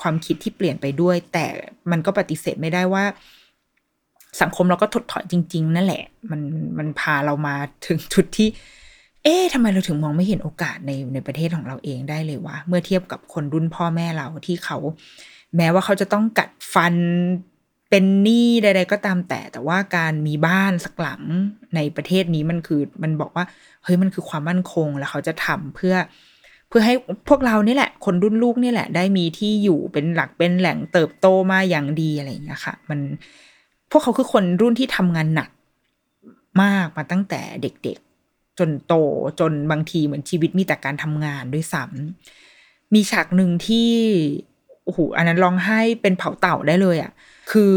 [0.00, 1.46] ความคิดที่เปลี่ยนไปด้วย แต่
[1.90, 3.04] มันก็ปฏิเสธไม่ได้ว่า
[4.40, 6.40] สังคมเราก็ถดถอยจริง ๆ นั่นแหละ มัน
[6.78, 7.54] มันพาเรามา
[7.86, 8.48] ถึงจุดที่
[9.28, 14.78] เอ๊ะทำไมเราถึงมองไม่เห็นโอกาสในในประเทศของเราเองได้เลยวะ เมื่อเทียบกับคนรุ่นพ่อแม่เราที่เขา
[15.56, 16.94] แม้ว่าเขาจะต้องกัดฟัน
[17.90, 21.22] เป็นหนี้ใด ๆ ก็ตามแต่ แต่ว่าการมีบ้านสักหลัง
[21.74, 23.44] ในประเทศนี้มันคือมันบอกว่า
[23.84, 25.94] เฮ้ยมันคือความมั่นคงแล้วเขาจะทำเพื่อ
[26.68, 26.94] เพื่อให้
[27.28, 33.00] พวกเรานี่แหละ คนรุ่นลูกนี่แหละ ได้มีที่อยู่เป็นหลักเป็นแหล่งเติบโตมาอย่างดีอะไรอย่างเงี้ยค่ะ มัน
[33.90, 35.50] พวกเขาคือคนรุ่นที่ทำงานหนัก
[36.62, 37.98] มากมาตั้งแต่เด็ก
[38.58, 38.94] จนโต
[39.40, 43.90] จนบางทีเหมือนชีวิตมีแต่การทำงานด้วยซ้ำมีฉากหนึ่งที่
[44.84, 47.12] โอ้โหอันนั้นร้องไห้เป็นเผาเต่าได้เลยอะ่ะ
[47.52, 47.76] คือ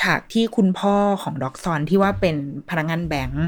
[0.00, 2.36] ฉากที่คุณพ่อของด็อกซอนที่ว่าเป็น
[2.70, 3.46] พนักงานแบงก์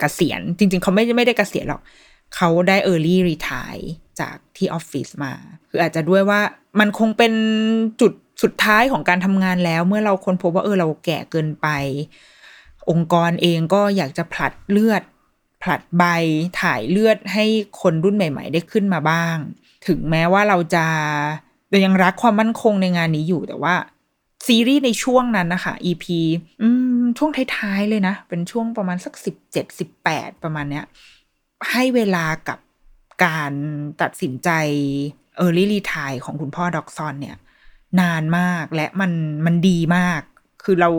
[0.00, 1.82] เกษียณจริง ๆ เขาไม่ไม่ได้เกษียณหรอก
[2.36, 3.84] เขาได้ Early Retire
[4.20, 5.32] จากที่ออฟฟิศมา
[5.70, 6.40] คืออาจจะด้วยว่า
[6.80, 7.32] มันคงเป็น
[8.00, 11.68] จุดสุดท้ายของการทำงานแล้ว เมื่อเราค้นพบว่าเออเราแก่เกินไป
[12.90, 15.02] องค์กรเองก็อยากจะผลัดเลือด
[15.62, 16.04] ผลัดใบ
[16.60, 17.44] ถ่ายเลือดให้
[17.80, 19.36] คนรุ่นใหม่ ๆ ได้ขึ้นมาบ้าง
[19.86, 20.84] ถึงแม้ว่าเราจะ
[21.84, 23.74] ยังรักความมั่นคงในงานนี้อยู่แต่ว่า
[24.46, 26.04] ซีรีส์ในช่วงนั้นนะคะ EP
[26.62, 26.68] อื
[26.98, 30.84] มช่วงท้ายๆเลยนะ เป็นช่วงประมาณสักสิบเจ็ดสิบแปดประมาณเนี้ย
[31.70, 32.58] ให้เวลากับ
[33.24, 33.52] การ
[34.02, 34.50] ตัดสินใจ
[35.40, 37.36] Early Retire ของคุณพ่อด็อกซอนเนี่ย
[38.00, 39.12] นานมากและมัน
[39.46, 40.22] มันดีมาก
[40.66, 40.90] คือเรา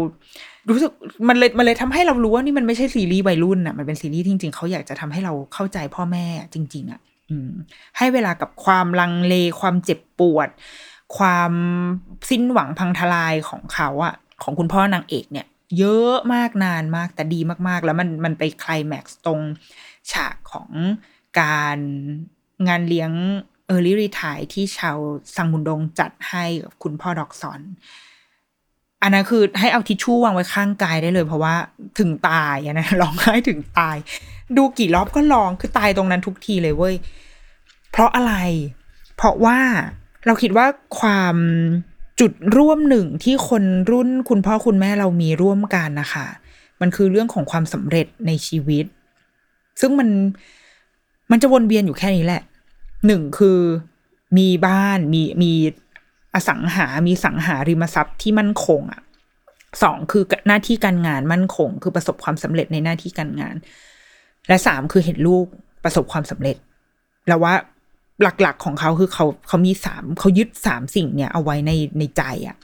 [0.69, 0.91] รู้สึก
[1.27, 7.01] มันเลยมันเลยทำให้เรารู้ว่านี่มันไม่ใช่ซีรีส์วัยรุ่นอะมันเป็นซีรีส์จริง ๆเขาอยากจะทำให้เราเข้าใจพ่อแม่จริง ๆอะ
[7.97, 10.49] ให้เวลากับความลังเลความเจ็บปวด
[11.17, 11.51] ความ
[12.29, 19.41] สิ้นหวังพังทลายของเขาอะของคุณพ่อนางเอกเนี่ย เยอะมากนานมากแต่ดีมากๆ แล้วมันมันไปคลายแม็กซ์ตรง
[20.11, 20.69] ฉากของ
[21.39, 21.79] การ
[22.67, 23.11] งานเลี้ยง
[23.67, 24.97] เออร์ลี่รีทายที่ชาว
[25.35, 27.61] สังมุนดงจัดให้กับคุณพ่อดอกซอน
[29.01, 31.55] อันนั้นคือให้เอาทิชชู่วางไว้ข้างกายได้เลย เพราะว่า
[31.99, 33.97] ถึงตายนะร้องไห้ถึงตาย
[34.57, 36.95] ดูกี่รอบก็ร้องคือตายตรงนั้นทุกทีเลยเว้ย
[37.91, 38.33] เพราะอะไร
[39.15, 39.59] เพราะว่า
[40.25, 40.65] เราคิดว่า
[40.99, 41.35] ความ
[42.19, 46.27] จุดร่วมหนึ่งที่คนรุ่นคุณพ่อคุณแม่เรามีร่วมกันนะคะ
[46.81, 48.85] มันคือเรื่องของความสำเร็จในชีวิต
[49.81, 50.09] ซึ่งมัน
[51.31, 52.43] มันจะวนเวียนอยู่แค่นี้แหละ
[53.07, 53.59] หนึ่งคือ
[54.37, 55.51] มีบ้านมีมี
[56.37, 59.01] อสังหา มีสังหาริมทรัพย์ที่มั่นคงอะ
[59.83, 63.55] สองคือหน้าที่การงานมั่นคง คือประสบความสำเร็จในหน้าที่การงาน
[64.47, 65.45] และสามคือเห็นลูก
[65.83, 66.57] ประสบความสำเร็จ
[67.27, 67.53] แล้วว่า
[68.41, 72.55] หลักๆของเขาคือเขาเขามีสามเขายึดสามสิ่งเนี่ยเอาไว้ในในใจอะ่ะ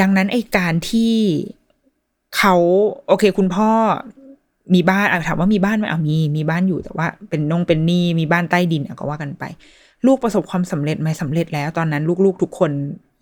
[0.00, 1.14] ดังนั้นไอการที่
[2.36, 2.54] เขา
[3.06, 3.70] โอเค คุณพ่อ
[4.74, 9.44] มีบ้านถามว่ามีบ้านไหมอะมีมีบ้านอยู่แต่ว่า เป็นนงเป็นนี่มีบ้านใต้ดินก็ว่ากันไป
[10.06, 12.70] ลูกประสบความสำเร็จไหมสำเร็จแล้วตอนนั้นลูกๆทุกคน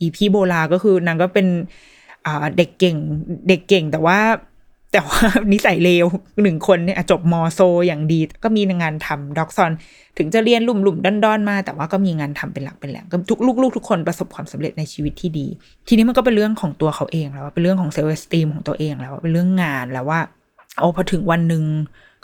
[0.00, 1.46] อีพี่โบลาก็คือนางก็เป็น
[2.56, 2.96] เด็กเก่ง
[3.48, 4.18] เด็กเก่งแต่ว่า
[4.92, 5.20] แต่ว่า
[5.52, 6.06] นิสัยเลว
[6.42, 9.72] หนึ่งคนเนี่ยจบมอโซอย่างดี ก็มีงานทำด็อกซอน
[10.18, 15.46] ถึงจะเรียนลุ่มลุ่มๆดอนๆมา แต่ว่าก็มีงานทำเป็นหลักเป็นแหล่งก็ทุกลูกๆทุกคนประสบความสำเร็จในชีวิตที่ดี
[15.88, 20.20] ทีนี้มันก็เป็นเรื่องของตัวเขาเองแล้วเป็นเรื่องของเซลล์สตีมของตัวเองแล้วเป็นเรื่องงานแล้วว่า
[20.78, 21.64] โอ้พอถึงวันหนึ่ง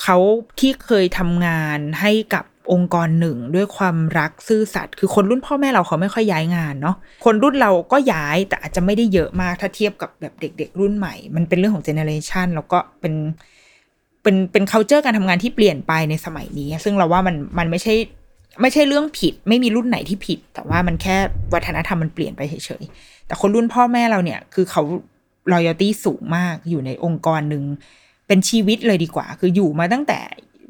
[0.03, 0.17] เขา
[0.61, 13.15] ที่เคยทำงานให้กับ องค์กรหนึ่งด้วยความรักซื่อสัตย์คือคนรุ่นพ่อแม่เราเขาไม่ค่อยย้ายงานเนาะคนรุ่นเราก็ย้ายแต่อาจจะไม่ได้เยอะมากถ้าเทียบกับแบบเด็ก ๆ รุ่นใหม่ มันเป็นเรื่องของเจเนอเรชันแล้วก็เป็น
[14.23, 17.95] เป็นเป็น culture การทำงานที่เปลี่ยนไปในสมัยนี้ ซึ่งเราว่ามันมันไม่ใช่
[18.61, 21.17] ไม่ใช่เรื่องผิด ไม่มีรุ่นไหนที่ผิด แต่ว่ามันแค่
[21.55, 24.83] วัฒนธรรมมันเปลี่ยนไปเฉยๆแต่คนรุ่นพ่อแม่เราเนี่ย คือเขา
[25.53, 27.65] loyalty สูงมากอยู่ในองค์กรหนึ่ง
[28.27, 30.19] เป็นชีวิตเลยดีกว่า คืออยู่มาตั้งแต่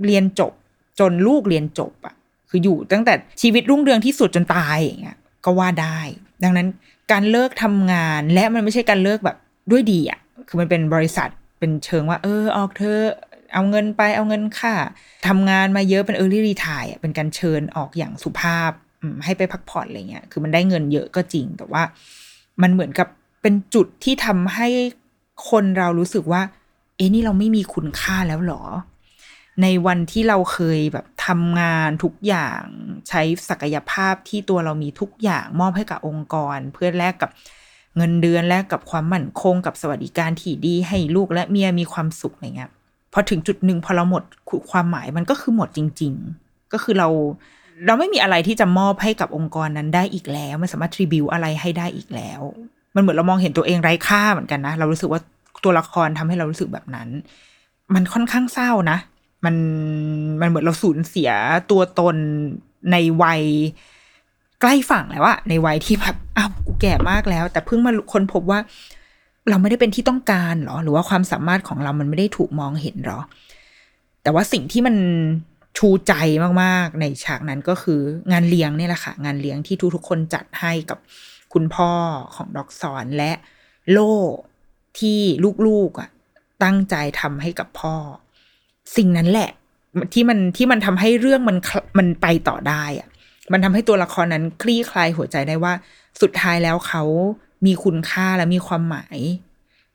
[0.04, 0.52] เรียนจบ
[1.00, 2.14] จนลูกเรียนจบอะ
[2.50, 5.98] คืออยู่ตั้งแต่ชีวิตรุ่งเรืองที่สุดจนตายอย่างเงี้ยก็ว่าได้
[6.44, 6.68] ดังนั้น
[7.12, 9.36] การเลิกทำงานและมันไม่ใช่การเลิกแบบ
[9.70, 11.28] ด้วยดีอะคือมันเป็นบริษัท
[11.58, 12.98] เป็นเชิงว่า เออออกเธอ
[13.54, 14.74] เอาเงินไปเอาเงินค่า
[15.28, 18.70] ทำงานมาเยอะเป็น early retire อะเป็นการเชิญออกอย่างสุภาพ
[19.24, 21.82] ให้ไปพักผ่อนอะไรเงี้ย คือมันได้เงินเยอะก็จริง แต่ว่า
[22.62, 23.08] มันเหมือนกับ
[23.42, 24.68] เป็นจุดที่ทำให้
[25.50, 26.42] คนเรารู้สึกว่า
[26.96, 28.62] เอ๊ะนี่เราไม่มีคุณค่าแล้วหรอ
[29.62, 32.62] ในวันที่เราเคยแบบทำงานทุกอย่าง
[33.08, 37.30] ใช้ศักยภาพที่ตัวเรามีทุกอย่างมอบให้กับองค์กร เพื่อแลกกับ
[37.96, 42.70] เงินเดือนแลกกับความมั่นคงกับสวัสดิการที่ดีให้ลูกและเมียมีความสุขอะไรเงี้ย
[43.12, 44.22] พอถึงจุดหนึ่งพอเราหมด
[44.70, 46.12] ความหมายมันก็คือหมดจริง
[46.42, 47.08] ๆ ก็คือเรา
[47.86, 52.40] เราไม่มีอะไรที่จะมอบให้กับองค์กรนั้นได้อีกแล้วไม่สามารถทริบิวอะไรให้ได้อีกแล้ว
[52.94, 55.20] มันเหมือนเรามองเห็นตัวเองไร้ค่าเหมือนกันนะ เรารู้สึกว่า
[55.64, 57.08] ตัวละครทำให้เรารู้สึกแบบนั้น
[57.94, 58.98] มันค่อนข้างเศร้านะ
[59.44, 59.56] มัน
[60.40, 61.30] มันเหมือนเราสูญเสีย
[61.70, 62.16] ตัวตน
[62.92, 63.42] ในวัย
[64.60, 68.58] ใกล้ฝั่งแล้วอะในวัยที่แบบอ้าวกูแก่มากแล้ว แต่เพิ่งมาค้นพบว่า
[69.48, 73.20] เราไม่ได้เป็นที่ต้องการหรอ หรือว่าความสามารถของเรามันไม่ได้ถูกมองเห็นหรอ
[74.22, 74.96] แต่ว่าสิ่งที่มัน
[75.78, 76.12] ชูใจ
[76.62, 78.00] มากๆ ในฉากนั้นก็คือ
[78.32, 80.98] งานเลี้ยงนี่แหละค่ะ งานเลี้ยงที่ทุกๆคนจัดให้กับ
[81.52, 81.90] คุณพ่อ
[82.34, 83.32] ของดอกซอนและ
[83.90, 84.14] โล่
[84.98, 85.20] ที่
[85.66, 86.08] ลูกๆอะ
[86.62, 87.94] ตั้งใจทำให้กับพ่อ
[88.96, 89.50] สิ่งนั้นแหละ
[90.14, 91.56] ที่มันที่มันทำให้เรื่องมัน
[91.98, 93.08] มันไปต่อได้อะ
[93.52, 95.72] มันทำให้ตัวละครนั้นคลี่คลายหัวใจได้ว่า
[96.20, 97.02] สุดท้ายแล้วเขา
[97.66, 99.18] มีคุณค่าและมีความหมาย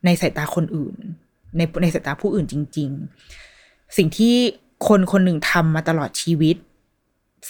[0.06, 0.95] ในสายตาคนอื่น
[1.58, 2.89] ในในสายตาผู้อื่นจริง
[3.43, 4.36] ๆ สิ่งที่
[4.88, 6.56] คนคนหนึ่งทำมาตลอดชีวิต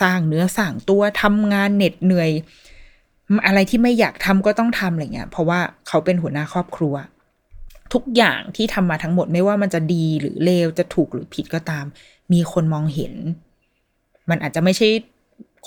[0.02, 2.30] สร้างเนื้อสร้างตัวทำงานเหน็ดเหนื่อย
[3.48, 6.96] อะไรที่ไม่อยากทำก็ต้องทำอะไรเงี้ย เพราะว่าเขาเป็นหัวหน้าครอบครัว
[7.94, 11.86] ทุกอย่างที่ทำมาทั้งหมดไม่ว่ามันจะดีหรือเลวจะถูกหรือผิดก็ตาม
[12.34, 13.14] มีคนมองเห็น
[14.30, 14.88] มันอาจจะไม่ใช่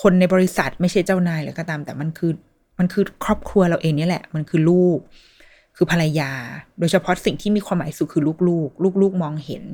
[0.02, 2.32] คนในบริษัทไม่ใช่เจ้านายหรือก็ตาม แต่มันคือ
[2.78, 4.98] มันคือครอบครัวเราเองนี่แหละ มันคือลูก
[5.76, 6.32] คือภรรยา
[6.78, 9.64] โดยเฉพาะสิ่งที่มีความหมายสุดคือลูกๆ ลูกๆมองเห็น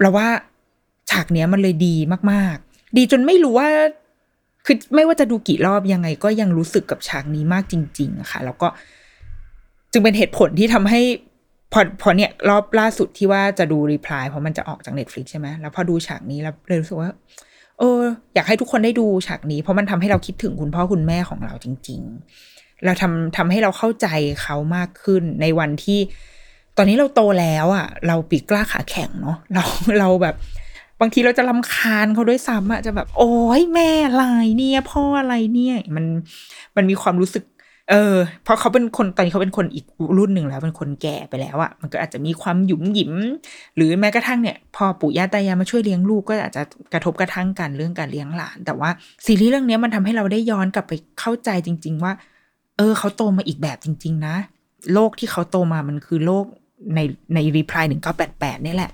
[0.00, 0.28] เราว่า
[1.10, 1.96] ฉากเนี้ยมันเลยดี
[2.32, 3.68] มากๆ ดีจนไม่รู้ว่า
[4.66, 8.68] คือไม่ว่าจะดูกี่รอบยังไง ก็ยังรู้สึกกับฉากนี้มากจริง ๆอะค่ะ แล้วก็
[9.95, 11.01] จึงเป็นเหตุผลที่ทำให้
[11.73, 17.09] พอพอเนี่ย รอบล่าสุดที่ว่าจะดูรีプライเพราะมันจะออกจาก Netflix ใช่ไหมแล้วพอดูฉากนี้แล้วเลยรู้สึกว่า
[17.79, 17.99] เออ
[18.33, 22.01] อยากให้ทุกคนได้ดูฉากนี้ เพราะมันทำให้เราคิดถึงคุณพ่อคุณแม่ของเราจริง
[22.43, 24.07] ๆ เราทำทำให้เราเข้าใจ
[24.41, 25.99] เขามากขึ้นในวันที่
[26.77, 29.63] ตอนนี้เราโตแล้วอะ่ะ เราปีกกล้าขาแข็งเนาะเรา
[29.99, 30.35] เราแบบ
[31.01, 34.25] บางทีเราจะลำคาญเขาด้วยซ้ำอะจะแบบ โอ้ยแม่อะไร
[34.57, 36.05] เนี่ย พ่ออะไรเนี่ย มัน
[36.75, 37.43] มันมีความรู้สึก
[37.89, 39.85] เออเพราะเขาเป็นคนตอนนี้เขาเป็นคนอีก
[40.17, 43.13] รุ่นหนึ่งแล้วเป็นคนแก่ไปแล้วอะมันก็อาจจะมีความหยุมหยิม
[43.75, 46.61] หรือแม้กระทั่งเนี่ย พอปู่ย่าตายายมาช่วยเลี้ยงลูกก็อาจจะ
[46.93, 48.89] กระทบกระทั่งกันเรื่องการเลี้ยงหลาน แต่ว่า
[49.25, 52.13] ซีรีส์เรื่องนี้มันทำให้เราได้ย้อนกลับไปเข้าใจจริง ๆ ว่า
[52.77, 54.35] เออเขาโตมาอีกแบบจริง ๆ นะ
[54.93, 56.45] โลกที่เขาโตมามันคือโลก
[56.95, 56.99] ใน
[57.33, 58.91] ในรีプライหนึ่งเก้าแปดแปดนี่แหละ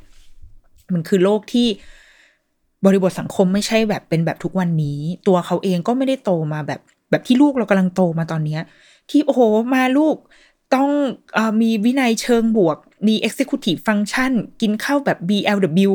[0.94, 1.68] มันคือโลกที่
[2.86, 6.82] บริบทสังคมไม่ใช่แบบเป็นแบบทุกวันนี้ ตัวเขาเองก็ไม่ได้โตมาแบบ
[7.13, 8.61] แบบที่ลูกเรากำลังโตมาตอนเนี้ย
[9.11, 9.41] ที่โอ้โห
[9.75, 10.17] มาลูก
[10.75, 10.89] ต้อง
[11.37, 12.77] อมีวินัยเชิงบวก
[13.09, 15.93] มี executive function กินข้าวแบบ BLW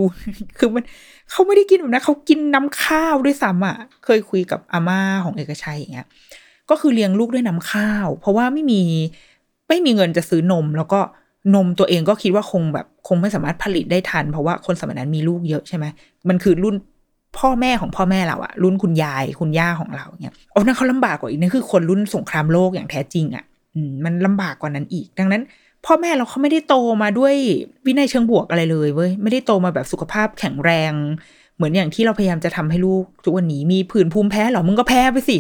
[0.58, 0.86] คือมัน
[1.32, 6.08] เขาไม่ได้กินแบบนั้นเขากินน้ำข้าวด้วยซ้ำอะ เคยคุยกับอาม่าของเอกชัยอย่างเงี้ย
[6.70, 8.82] ก็คือเลี้ยงลูกด้วยน้ำข้าว เพราะว่าไม่มี
[9.68, 11.00] ไม่มีเงินจะซื้อนม แล้วก็
[11.56, 15.86] นมตัวเองก็คิดว่าคงแบบคงไม่สามารถผลิตได้ทัน เพราะว่าคนสมัยนั้นมีลูกเยอะใช่ไหม
[16.30, 16.76] มันคือรุ่น
[17.40, 23.46] พ่อแม่ของพ่อแม่เราอะรุ่นคุณยายคุณย่าของเราเนี่ยโอ้นั่นเขาลำบากกว่าอีกนั่นคือคนรุ่นสงครามโลกอย่างแท้จริงอะ
[24.06, 25.42] มันลำบากกว่านั้นอีก ดังนั้น
[25.86, 27.34] พ่อแม่เราเขาไม่ได้โตมาด้วย
[27.86, 30.94] วินัยเชิงบวกอะไรเลยเว้ยไม่ได้โตมาแบบสุขภาพแข็งแรง
[31.56, 35.38] เหมือนอย่างที่เราพยายามจะทำให้ลูกทุกวันนี้มีผื่นภูมิแพ้เหรอมึงก็แพ้ไปสิ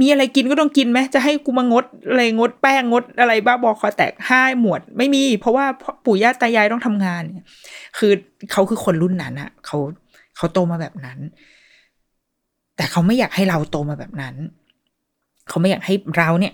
[0.00, 5.64] มีอะไรกินก็ต้องกินไหมจะให้กูมางดอะไรงดแป้งงดอะไรบ้าบอคอแตกห้าหมวด ไม่มี เพราะว่า
[6.04, 7.46] ปู่ย่าตายายต้องทำงานเนี่ย
[7.98, 8.12] คือ
[8.52, 9.78] เขาคือคนรุ่นนั้นอะเขา
[10.40, 11.18] เขาโตมาแบบนั้น
[12.76, 14.34] แต่เขาไม่อยากให้เราโตมาแบบนั้น
[15.48, 16.52] เขาไม่อยากให้เราเนี่ย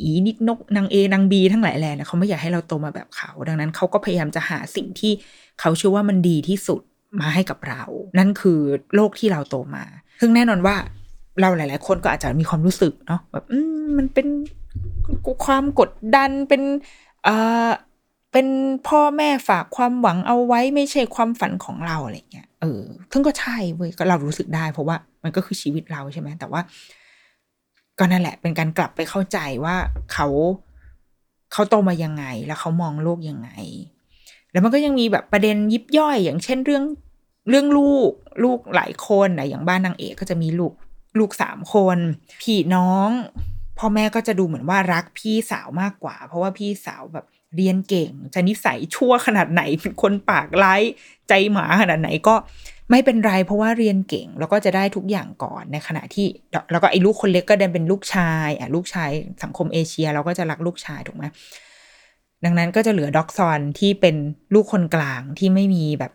[0.00, 5.12] อีนิดนกนางเอนางบีทั้งหลายแหล่เนี่ยเขาไม่อยากให้เราโตมาแบบเขา ดังนั้นเขาก็พยายามจะหาสิ่งที่
[5.60, 6.80] เขาเชื่อว่ามันดีที่สุด
[7.20, 7.82] มาให้กับเรา
[8.18, 8.60] นั่นคือ
[8.94, 9.84] โลกที่เราโตมา
[10.20, 10.76] ซึ่งแน่นอนว่า
[11.40, 13.44] เราหลาย ๆ คนก็อาจจะมีความรู้สึกเนาะแบบ
[13.84, 14.26] มมันเป็น
[15.46, 16.62] ความกดดันเป็น
[18.38, 18.52] เป็น
[18.88, 22.82] พ่อแม่ฝากความหวังเอาไว้ไม่ใช่ความฝันของเราอะไรเงี้ย เออ
[23.12, 26.60] ซึ่งก็ใช่เว้ยก็เรารู้สึกได้ เพราะว่ามันก็คือชีวิตเราใช่ไหมแต่ว่า
[27.98, 29.76] ก็นั่นแหละ เป็นการกลับไปเข้าใจว่า
[30.12, 30.26] เขา
[31.52, 33.50] เขาโตมายังไง แล้วเขามองโลกยังไง
[34.52, 36.84] แล้วมันก็ยังมีแบบประเด็นยิบย่อย อย่างเช่นเรื่อง
[37.48, 38.10] เรื่องลูก
[38.44, 40.72] ลูกหลายคนนะอย่างบ้านนางเอกก็จะมีลูก
[41.18, 41.98] ลูกสามคน
[42.42, 43.10] พี่น้อง
[43.78, 47.26] พ่อแม่ก็จะดูเหมือนว่ารักพี่สาวมากกว่า เพราะว่าพี่สาวแบบ
[47.56, 50.82] เรียนเก่งจะนิสัยชั่วขนาดไหนเป็นคนปากร้าย
[51.28, 52.34] ใจหมาขนาดไหนก็
[52.90, 56.26] ไม่เป็นไรเพราะว่าเรียนเก่งแล้วก็จะได้ทุกอย่างก่อนในขณะที่
[56.72, 59.10] แล้วก็ไอ้ลูกคนเล็กก็ดันเป็นลูกชายอะลูกชาย
[59.42, 61.24] สังคมเอเชียเราก็จะรักลูกชายถูกไหม
[62.44, 64.16] ดังนั้นก็จะเหลือด็อกซอนที่เป็น
[64.54, 66.12] ลูกคนกลางที่ไม่มีแบบ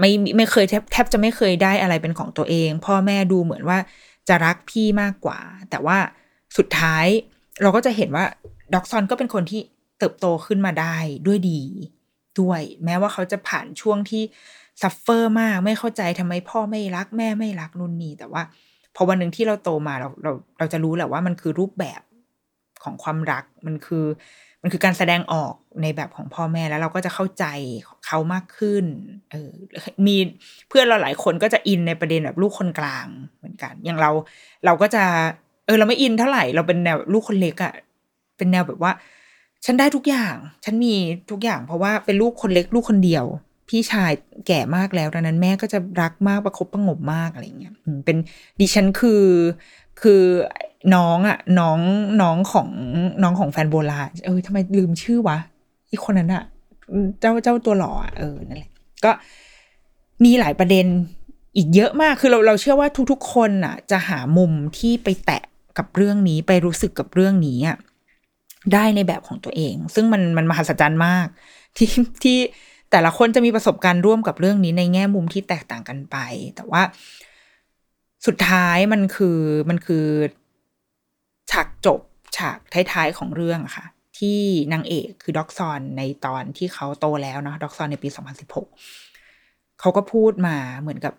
[0.00, 3.78] ไม่ไม่เคยแทบแทบจะไม่เคยได้อะไรเป็นของตัวเอง พ่อแม่ดูเหมือนว่า
[4.28, 5.38] จะรักพี่มากกว่า
[5.70, 5.98] แต่ว่า
[6.56, 7.06] สุดท้าย
[7.62, 8.24] เราก็จะเห็นว่า
[8.74, 9.60] ด็อกซอนก็เป็นคนที่
[9.98, 10.96] เติบโตขึ้นมาได้
[11.26, 11.62] ด้วยดี
[12.40, 14.22] ด้วย แม้ว่าเขาจะผ่านช่วงที่
[14.82, 18.42] suffer มากไม่เข้าใจทำไมพ่อไม่รักแม่ไม่รักนุ่นนี่แต่ว่า
[18.94, 22.02] พอวันหนึ่งที่เราโตมาเราเราเราจะรู้แหละว่ามันคือรูปแบบ
[22.84, 24.04] ของความรักมันคือ
[24.62, 27.44] มันคือการแสดงออกในแบบของพ่อแม่แล้วเราก็จะเข้าใจ
[28.06, 28.84] เขามากขึ้น
[29.30, 29.50] เออ
[30.06, 30.16] มี
[30.68, 33.06] เพื่อนเราหลายคนก็จะอินในประเด็นแบบลูกคนกลาง
[33.38, 34.10] เหมือนกัน อย่างเรา
[34.64, 35.04] เราก็จะ
[35.66, 37.74] เออ เราไม่อินเท่าไหร่เราเป็นแนวลูกคนเล็กอะ่ะ
[38.36, 38.92] เป็นแนวแบบว่า
[39.64, 40.34] ฉันได้ทุกอย่าง
[40.64, 40.94] ฉันมี
[41.30, 43.24] ทุกอย่าง เพราะว่าเป็นลูกคนเล็กลูกคนเดียว
[43.68, 44.12] พี่ชาย
[44.46, 48.16] แก่มากแล้วดังนั้นแม่ก็จะรักมากประคบประงมมากอะไรเงี้ยเป็น
[48.60, 49.24] ดิฉันคือ
[50.02, 50.22] คือ
[50.94, 51.78] น้องอะน้อง
[52.22, 52.68] น้องของ
[53.22, 55.38] น้องของแฟนโบราณเออทำไมลืมชื่อวะ
[55.90, 56.44] อีกคนนั้นอะ
[57.20, 58.70] เจ้าเจ้าตัวหล่อเออนั่นแหละ
[59.04, 59.10] ก็
[60.24, 60.86] มีหลายประเด็น
[61.56, 65.42] อีกเยอะมากคือเราเราเชื่อว่าทุกๆคนอะจะหามุมที่ไปแตะ
[65.78, 67.76] กับเรื่องนี้ไปรู้สึกกับเรื่องนี้อะ
[68.72, 71.26] ได้ในแบบของตัวเอง ซึ่งมันมันมหัศจรรย์มาก
[71.76, 71.90] ที่
[72.22, 72.38] ที่
[72.90, 76.16] แต่ละคนจะมีประสบการณ์ร่วมกับเรื่องนี้ในแง่มุมที่แตกต่างกันไป
[76.56, 76.82] แต่ว่า
[78.26, 79.38] สุดท้ายมันคือ
[79.68, 80.06] มันคือ
[81.50, 82.00] ฉากจบ
[82.36, 82.58] ฉาก
[82.92, 83.86] ท้ายๆของเรื่องค่ะ
[84.18, 84.40] ที่
[84.72, 88.08] นางเอกคือด็อกซอนในตอนที่เขาโตแล้วเนาะด็อกซอนในปี
[88.94, 91.14] 2016 เขาก็พูดมาเหมือนกับ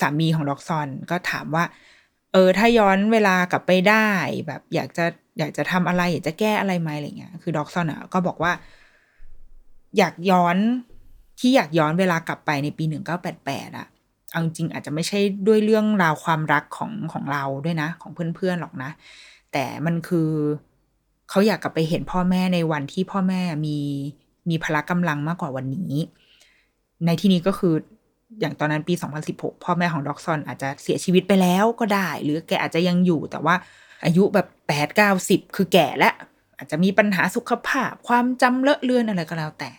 [0.00, 1.64] สามีของด็อกซอนก็ถามว่า
[2.34, 4.08] เออ ถ้าย้อนเวลากลับไปได้
[4.46, 5.04] แบบอยากจะ
[5.38, 8.52] อยากจะทำอะไร อยากจะแก้อะไรไหมอะไรเงี้ย คือด็อกซอนอะก็บอกว่า
[9.98, 10.56] อยากย้อน
[11.40, 12.84] ที่อยากย้อนเวลากลับไปในปี
[13.30, 13.86] 1988อะ
[14.30, 18.90] เอาจริงอาจจะไม่ใช่ด้วยเรื่องราวความรักของของเราด้วยนะ ของเพื่อนๆหรอกนะ
[19.52, 20.30] แต่มันคือ
[21.30, 23.78] เขาอยากกลับไปเห็นพ่อแม่ในวันที่พ่อแม่มี
[24.48, 25.94] มีพละกำลังมากกว่าวันนี้
[27.06, 27.74] ในที่นี้ก็คือ
[28.40, 28.94] อย่างตอนนั้นปี
[29.28, 33.54] 2016 พ่อแม่ของด็อกซอนอาจจะเสียชีวิตไปแล้วก็ได้ หรือแกอาจจะยังอยู่แต่ว่า
[34.04, 36.14] อายุแบบแปดเก้าสิบคือแก่แล้ว
[36.58, 39.72] อาจจะมีปัญหาสุขภาพ ความจำเลอะเลือนอะไรก็แล้วแต่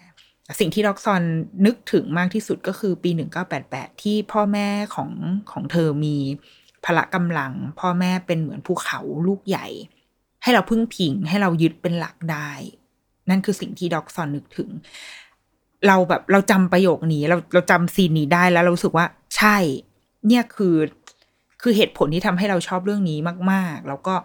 [0.60, 1.22] สิ่งที่ด็อกซอน
[1.66, 3.10] นึกถึงมากที่สุดก็คือปี
[3.56, 5.12] 1988 ที่พ่อแม่ของ
[5.51, 6.16] ของเธอมี
[6.86, 9.68] พละกำลัง พ่อแม่เป็นเหมือนภูเขาลูกใหญ่
[10.43, 12.51] ให้เราพึ่งพิงให้เรายึดเป็นหลักได้
[13.30, 14.70] นั่นคือสิ่งที่ด็อกซอนนึกถึง
[15.88, 19.05] เราแบบเราจำประโยคนี้ เราเราจำซีนนี้ได้แล้วเราสึกว่า
[19.38, 19.57] ใช่
[20.27, 20.75] เนี่ยคือ
[21.61, 23.19] คือเหตุผลที่ทำให้เราชอบเรื่องนี้
[23.51, 24.15] มาก ๆ แล้วก็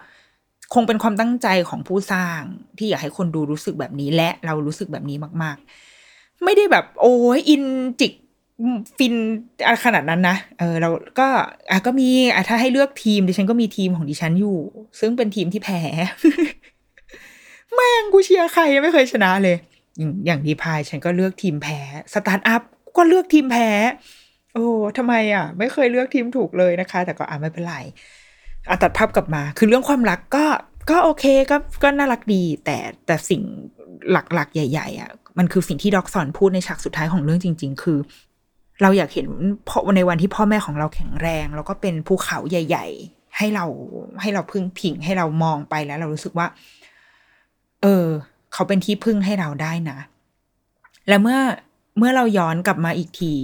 [0.74, 2.40] คงเป็นความตั้งใจของผู้สร้าง
[2.78, 5.56] ที่อยากให้คนดูรู้สึกแบบนี้ และเรารู้สึกแบบนี้มาก
[6.00, 7.64] ๆ ไม่ได้แบบ โอ้ยอิน
[8.00, 8.12] จิก
[8.98, 9.14] ฟิน
[9.84, 11.28] ขนาดนั้นนะ เออเราก็
[11.70, 14.58] อะก็มีอะถ้าให้เลือกทีมดิฉันก็มีทีมของดิฉันอยู่
[15.00, 15.80] ซึ่งเป็นทีมที่แพ้
[17.74, 19.56] แม่งกูเชียร์ใครไม่เคยชนะเลย
[19.98, 21.80] อย่างอย่างดีพายฉันก็เลือกทีมแพ้
[22.12, 22.62] สตาร์ทอัพ
[22.96, 23.68] ก็เลือกทีมแพ้
[24.54, 24.66] โอ้
[24.96, 27.76] ทำไมอะ ไม่เคยเลือกทีมถูกเลยนะคะ แต่ก็อะไม่เป็นไร
[28.68, 30.44] อะตัดภาพกลับมา คือเรื่องความรักก็
[30.90, 33.42] ก็โอเคก็ก็น่ารักดี แต่แต่สิ่ง
[34.12, 37.98] หลักๆ ใหญ่ ๆ อะ มันคือสิ่งที่ด็อกสอนพูดในฉากสุดท้ายของเรื่องจริง ๆ คือ
[38.82, 39.28] เราอยากเห็น
[39.68, 43.66] พในวันที่พ่อแม่ของเราแข็งแรง แล้วก็เป็นภูเขาใหญ่ ๆ ให้เรา
[44.20, 46.46] ให้เราพึ่งพิงให้เรามองไปแล้ว เรารู้สึกว่า
[47.82, 48.06] เออ
[48.52, 49.98] เขาเป็นที่พึ่งให้เราได้นะ
[51.08, 51.38] และเมื่อ
[51.98, 53.34] เมื่อเราย้อนกลับมาอีกที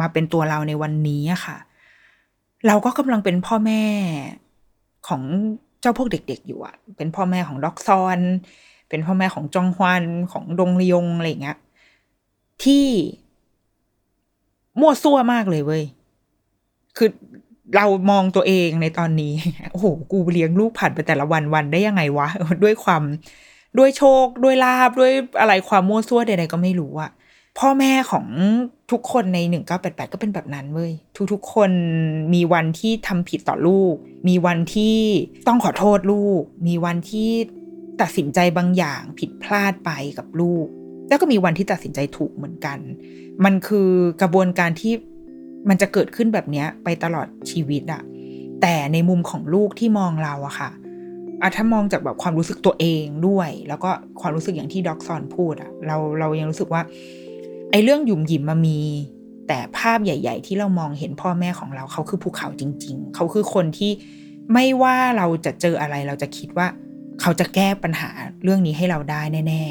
[0.00, 1.56] มาเป็นตัวเราในวันนี้อะค่ะ
[2.66, 3.84] เราก็กำลังเป็นพ่อแม่
[5.08, 5.22] ของ
[5.80, 8.18] เจ้าพวกเด็ก ๆ อยู่อะเป็นพ่อแม่ของด็อกซอน
[8.88, 10.02] เป็นพ่อแม่ของจองฮวาน
[10.32, 11.58] ของดงลยงอะไรอย่างเงี้ย
[12.64, 12.86] ที่
[14.80, 15.82] มั่วซั่วมากเลยเว้ย
[16.96, 17.10] คือ
[17.76, 19.34] เรามองตัวเองในตอนนี้
[19.72, 22.28] โอ้โห กูเลี้ยงลูกผ่านไปแต่ละวันวันได้ยังไงวะ
[22.62, 23.02] ด้วยความ
[23.78, 27.10] ด้วยโชคด้วยลาบด้วยอะไรความมั่วซั่วใดๆก็ไม่รู้อะ
[27.58, 28.26] พ่อแม่ของ
[28.90, 30.92] ทุกคนในหนึ่งเก้าแปดแปดก็เป็นแบบนั้นเว้ย
[31.32, 31.70] ทุกๆคน
[32.34, 33.94] มีวันที่ทำผิดต่อลูก
[34.28, 34.98] มีวันที่
[35.48, 37.30] ต้องขอโทษลูก มีวันที่
[38.00, 40.66] ตัดสินใจบางอย่างผิดพลาดไปกับลูก
[41.08, 42.78] แล้วก็มีวันที่ตัดสินใจถูกเหมือนกัน
[43.44, 43.90] มันคือ
[44.22, 44.92] กระบวนการที่
[45.68, 48.02] มันจะเกิดขึ้นแบบนี้ไปตลอดชีวิตอะ
[48.62, 50.70] แต่ในมุมของลูกที่มองเราอะค่ะ
[51.42, 56.82] อะถ้ามองจากแบบความรู้สึกตัวเองด้วย แล้วก็ความรู้สึกอย่างที่ด็อกซอนพูดอะเราเรายังรู้สึกว่า
[57.70, 58.80] ไอ้เรื่องหยุ่มหยิมมามี
[59.48, 63.90] แต่ภาพใหญ่ ๆ ที่เรามองเห็นพ่อแม่ของเราเขาคือภูเขาจริง ๆ เขาคือคนที่
[64.52, 66.66] ไม่ว่าเราจะเจออะไรเราจะคิดว่า
[67.20, 68.10] เขาจะแก้ปัญหา
[68.42, 69.62] เรื่องนี้ให้เราได้แน่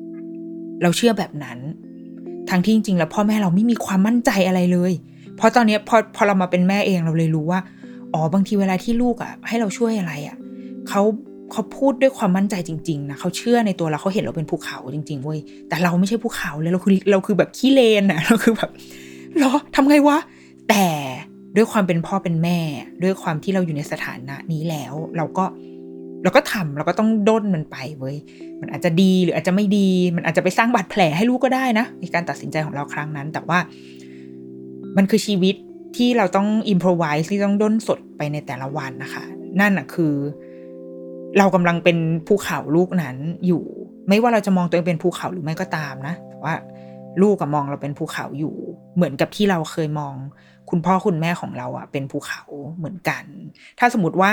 [0.00, 1.58] ๆ เราเชื่อแบบนั้น
[2.50, 4.92] ทั้งที่จริงๆแล้วพ่อแม่เราไม่มีความมั่นใจอะไรเลย
[5.36, 7.60] เพราะตอนนี้พอพอเรามาเป็นแม่เองเราเลยรู้ว่า
[8.12, 10.36] อ๋อบางทีเวลาที่ลูกอะ ให้เราช่วยอะไรอะ
[10.88, 11.02] เขา
[11.52, 18.70] เขาพูดด้วยความมั่นใจจริงๆนะเขาเชื่อในตัวเราเขาเห็นเราเป็นภูเขาจริงๆเว้ยแต่เราไม่ใช่ภูเขาเลยเราคือเราคือแบบขี้เลนอะเราคือแบบ
[19.38, 20.18] หรอทำไงวะ
[20.68, 20.86] แต่
[21.56, 22.58] ด้วยความเป็นพ่อเป็นแม่
[23.02, 25.44] ด้วยความที่เราอยู่ในสถานะนี้แล้ว เราก็
[26.22, 28.16] เราก็ทำเราก็ต้องด้นมันไปเว้ย
[28.60, 33.58] มันอาจจะดีหรืออาจจะไม่ดี มันอาจจะไปสร้างบาดแผลให้ลูกก็ได้นะในการตัดสินใจของเราครั้งนั้น แต่ว่า
[34.96, 35.54] มันคือชีวิต
[35.96, 39.24] ที่เราต้องอิมพรไวส์ที่ต้องด้นสดไปในแต่ละวันนะคะ
[39.60, 40.14] นั่นอะคือ
[41.37, 43.17] เรากำลังเป็นภูเขาลูกนั้น
[43.47, 43.63] อยู่
[44.09, 46.53] ไม่ว่าเราจะมองตัวเองเป็นภูเขาหรือไม่ก็ตามนะแต่ว่า
[47.21, 48.55] ลูกกับมองเราเป็นภูเขาอยู่
[48.95, 50.13] เหมือนกับที่เราเคยมอง
[50.69, 52.41] คุณพ่อคุณแม่ของเราอะเป็นภูเขา
[52.77, 53.23] เหมือนกัน
[53.79, 54.31] ถ้าสมมติว่า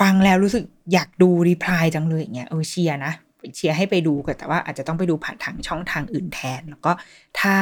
[0.00, 3.12] ฟังแล้วรู้สึกอยากดูรีプライจังเลยอย่างเงี้ยเออเชียร์นะ
[3.56, 6.92] เชียร์ให้ไปดูกันแต่ว่าอาจจะต้องไปดูผ่านทางช่องทางอื่นแทน แล้วก็
[7.40, 7.56] ถ้า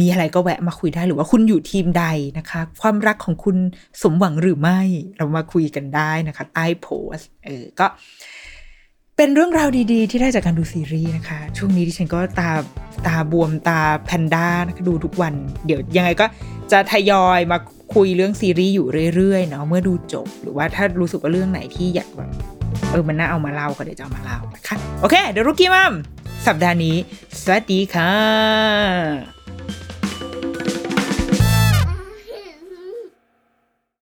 [0.00, 2.04] มีอะไรก็แวะมาคุยได้หรือว่าคุณอยู่ทีมใด
[2.38, 3.56] นะคะ ความรักของคุณ
[4.02, 4.80] สมหวังหรือไม่
[5.16, 7.86] เรามาคุยกันได้นะคะ ใต้โพสเออก็
[9.16, 12.50] เป็นเรื่องราวดีๆ ที่ได้จากการดูซีรีส์นะคะ ช่วงนี้ดิฉันก็ตา
[13.06, 15.34] ตาบวมตาแพนด้านะคะดูทุกวัน
[15.66, 16.26] เดี๋ยวยังไงก็
[16.72, 17.58] จะทยอยมา
[17.94, 22.30] คุยเรื่องซีรีส์อยู่เรื่อยๆเนาะเมื่อดูจบ หรือว่าถ้ารู้สึกว่าเรื่องไหนที่อยากแบบ
[22.90, 25.92] เออมันน่าเอามาเล่าก็เดี๋ยวจะเอามาเล่านะคะโอเคเดี๋ยวรุกี้มัม
[26.46, 26.96] สัปดาห์นี้
[27.42, 29.35] สวัสดีค่ะ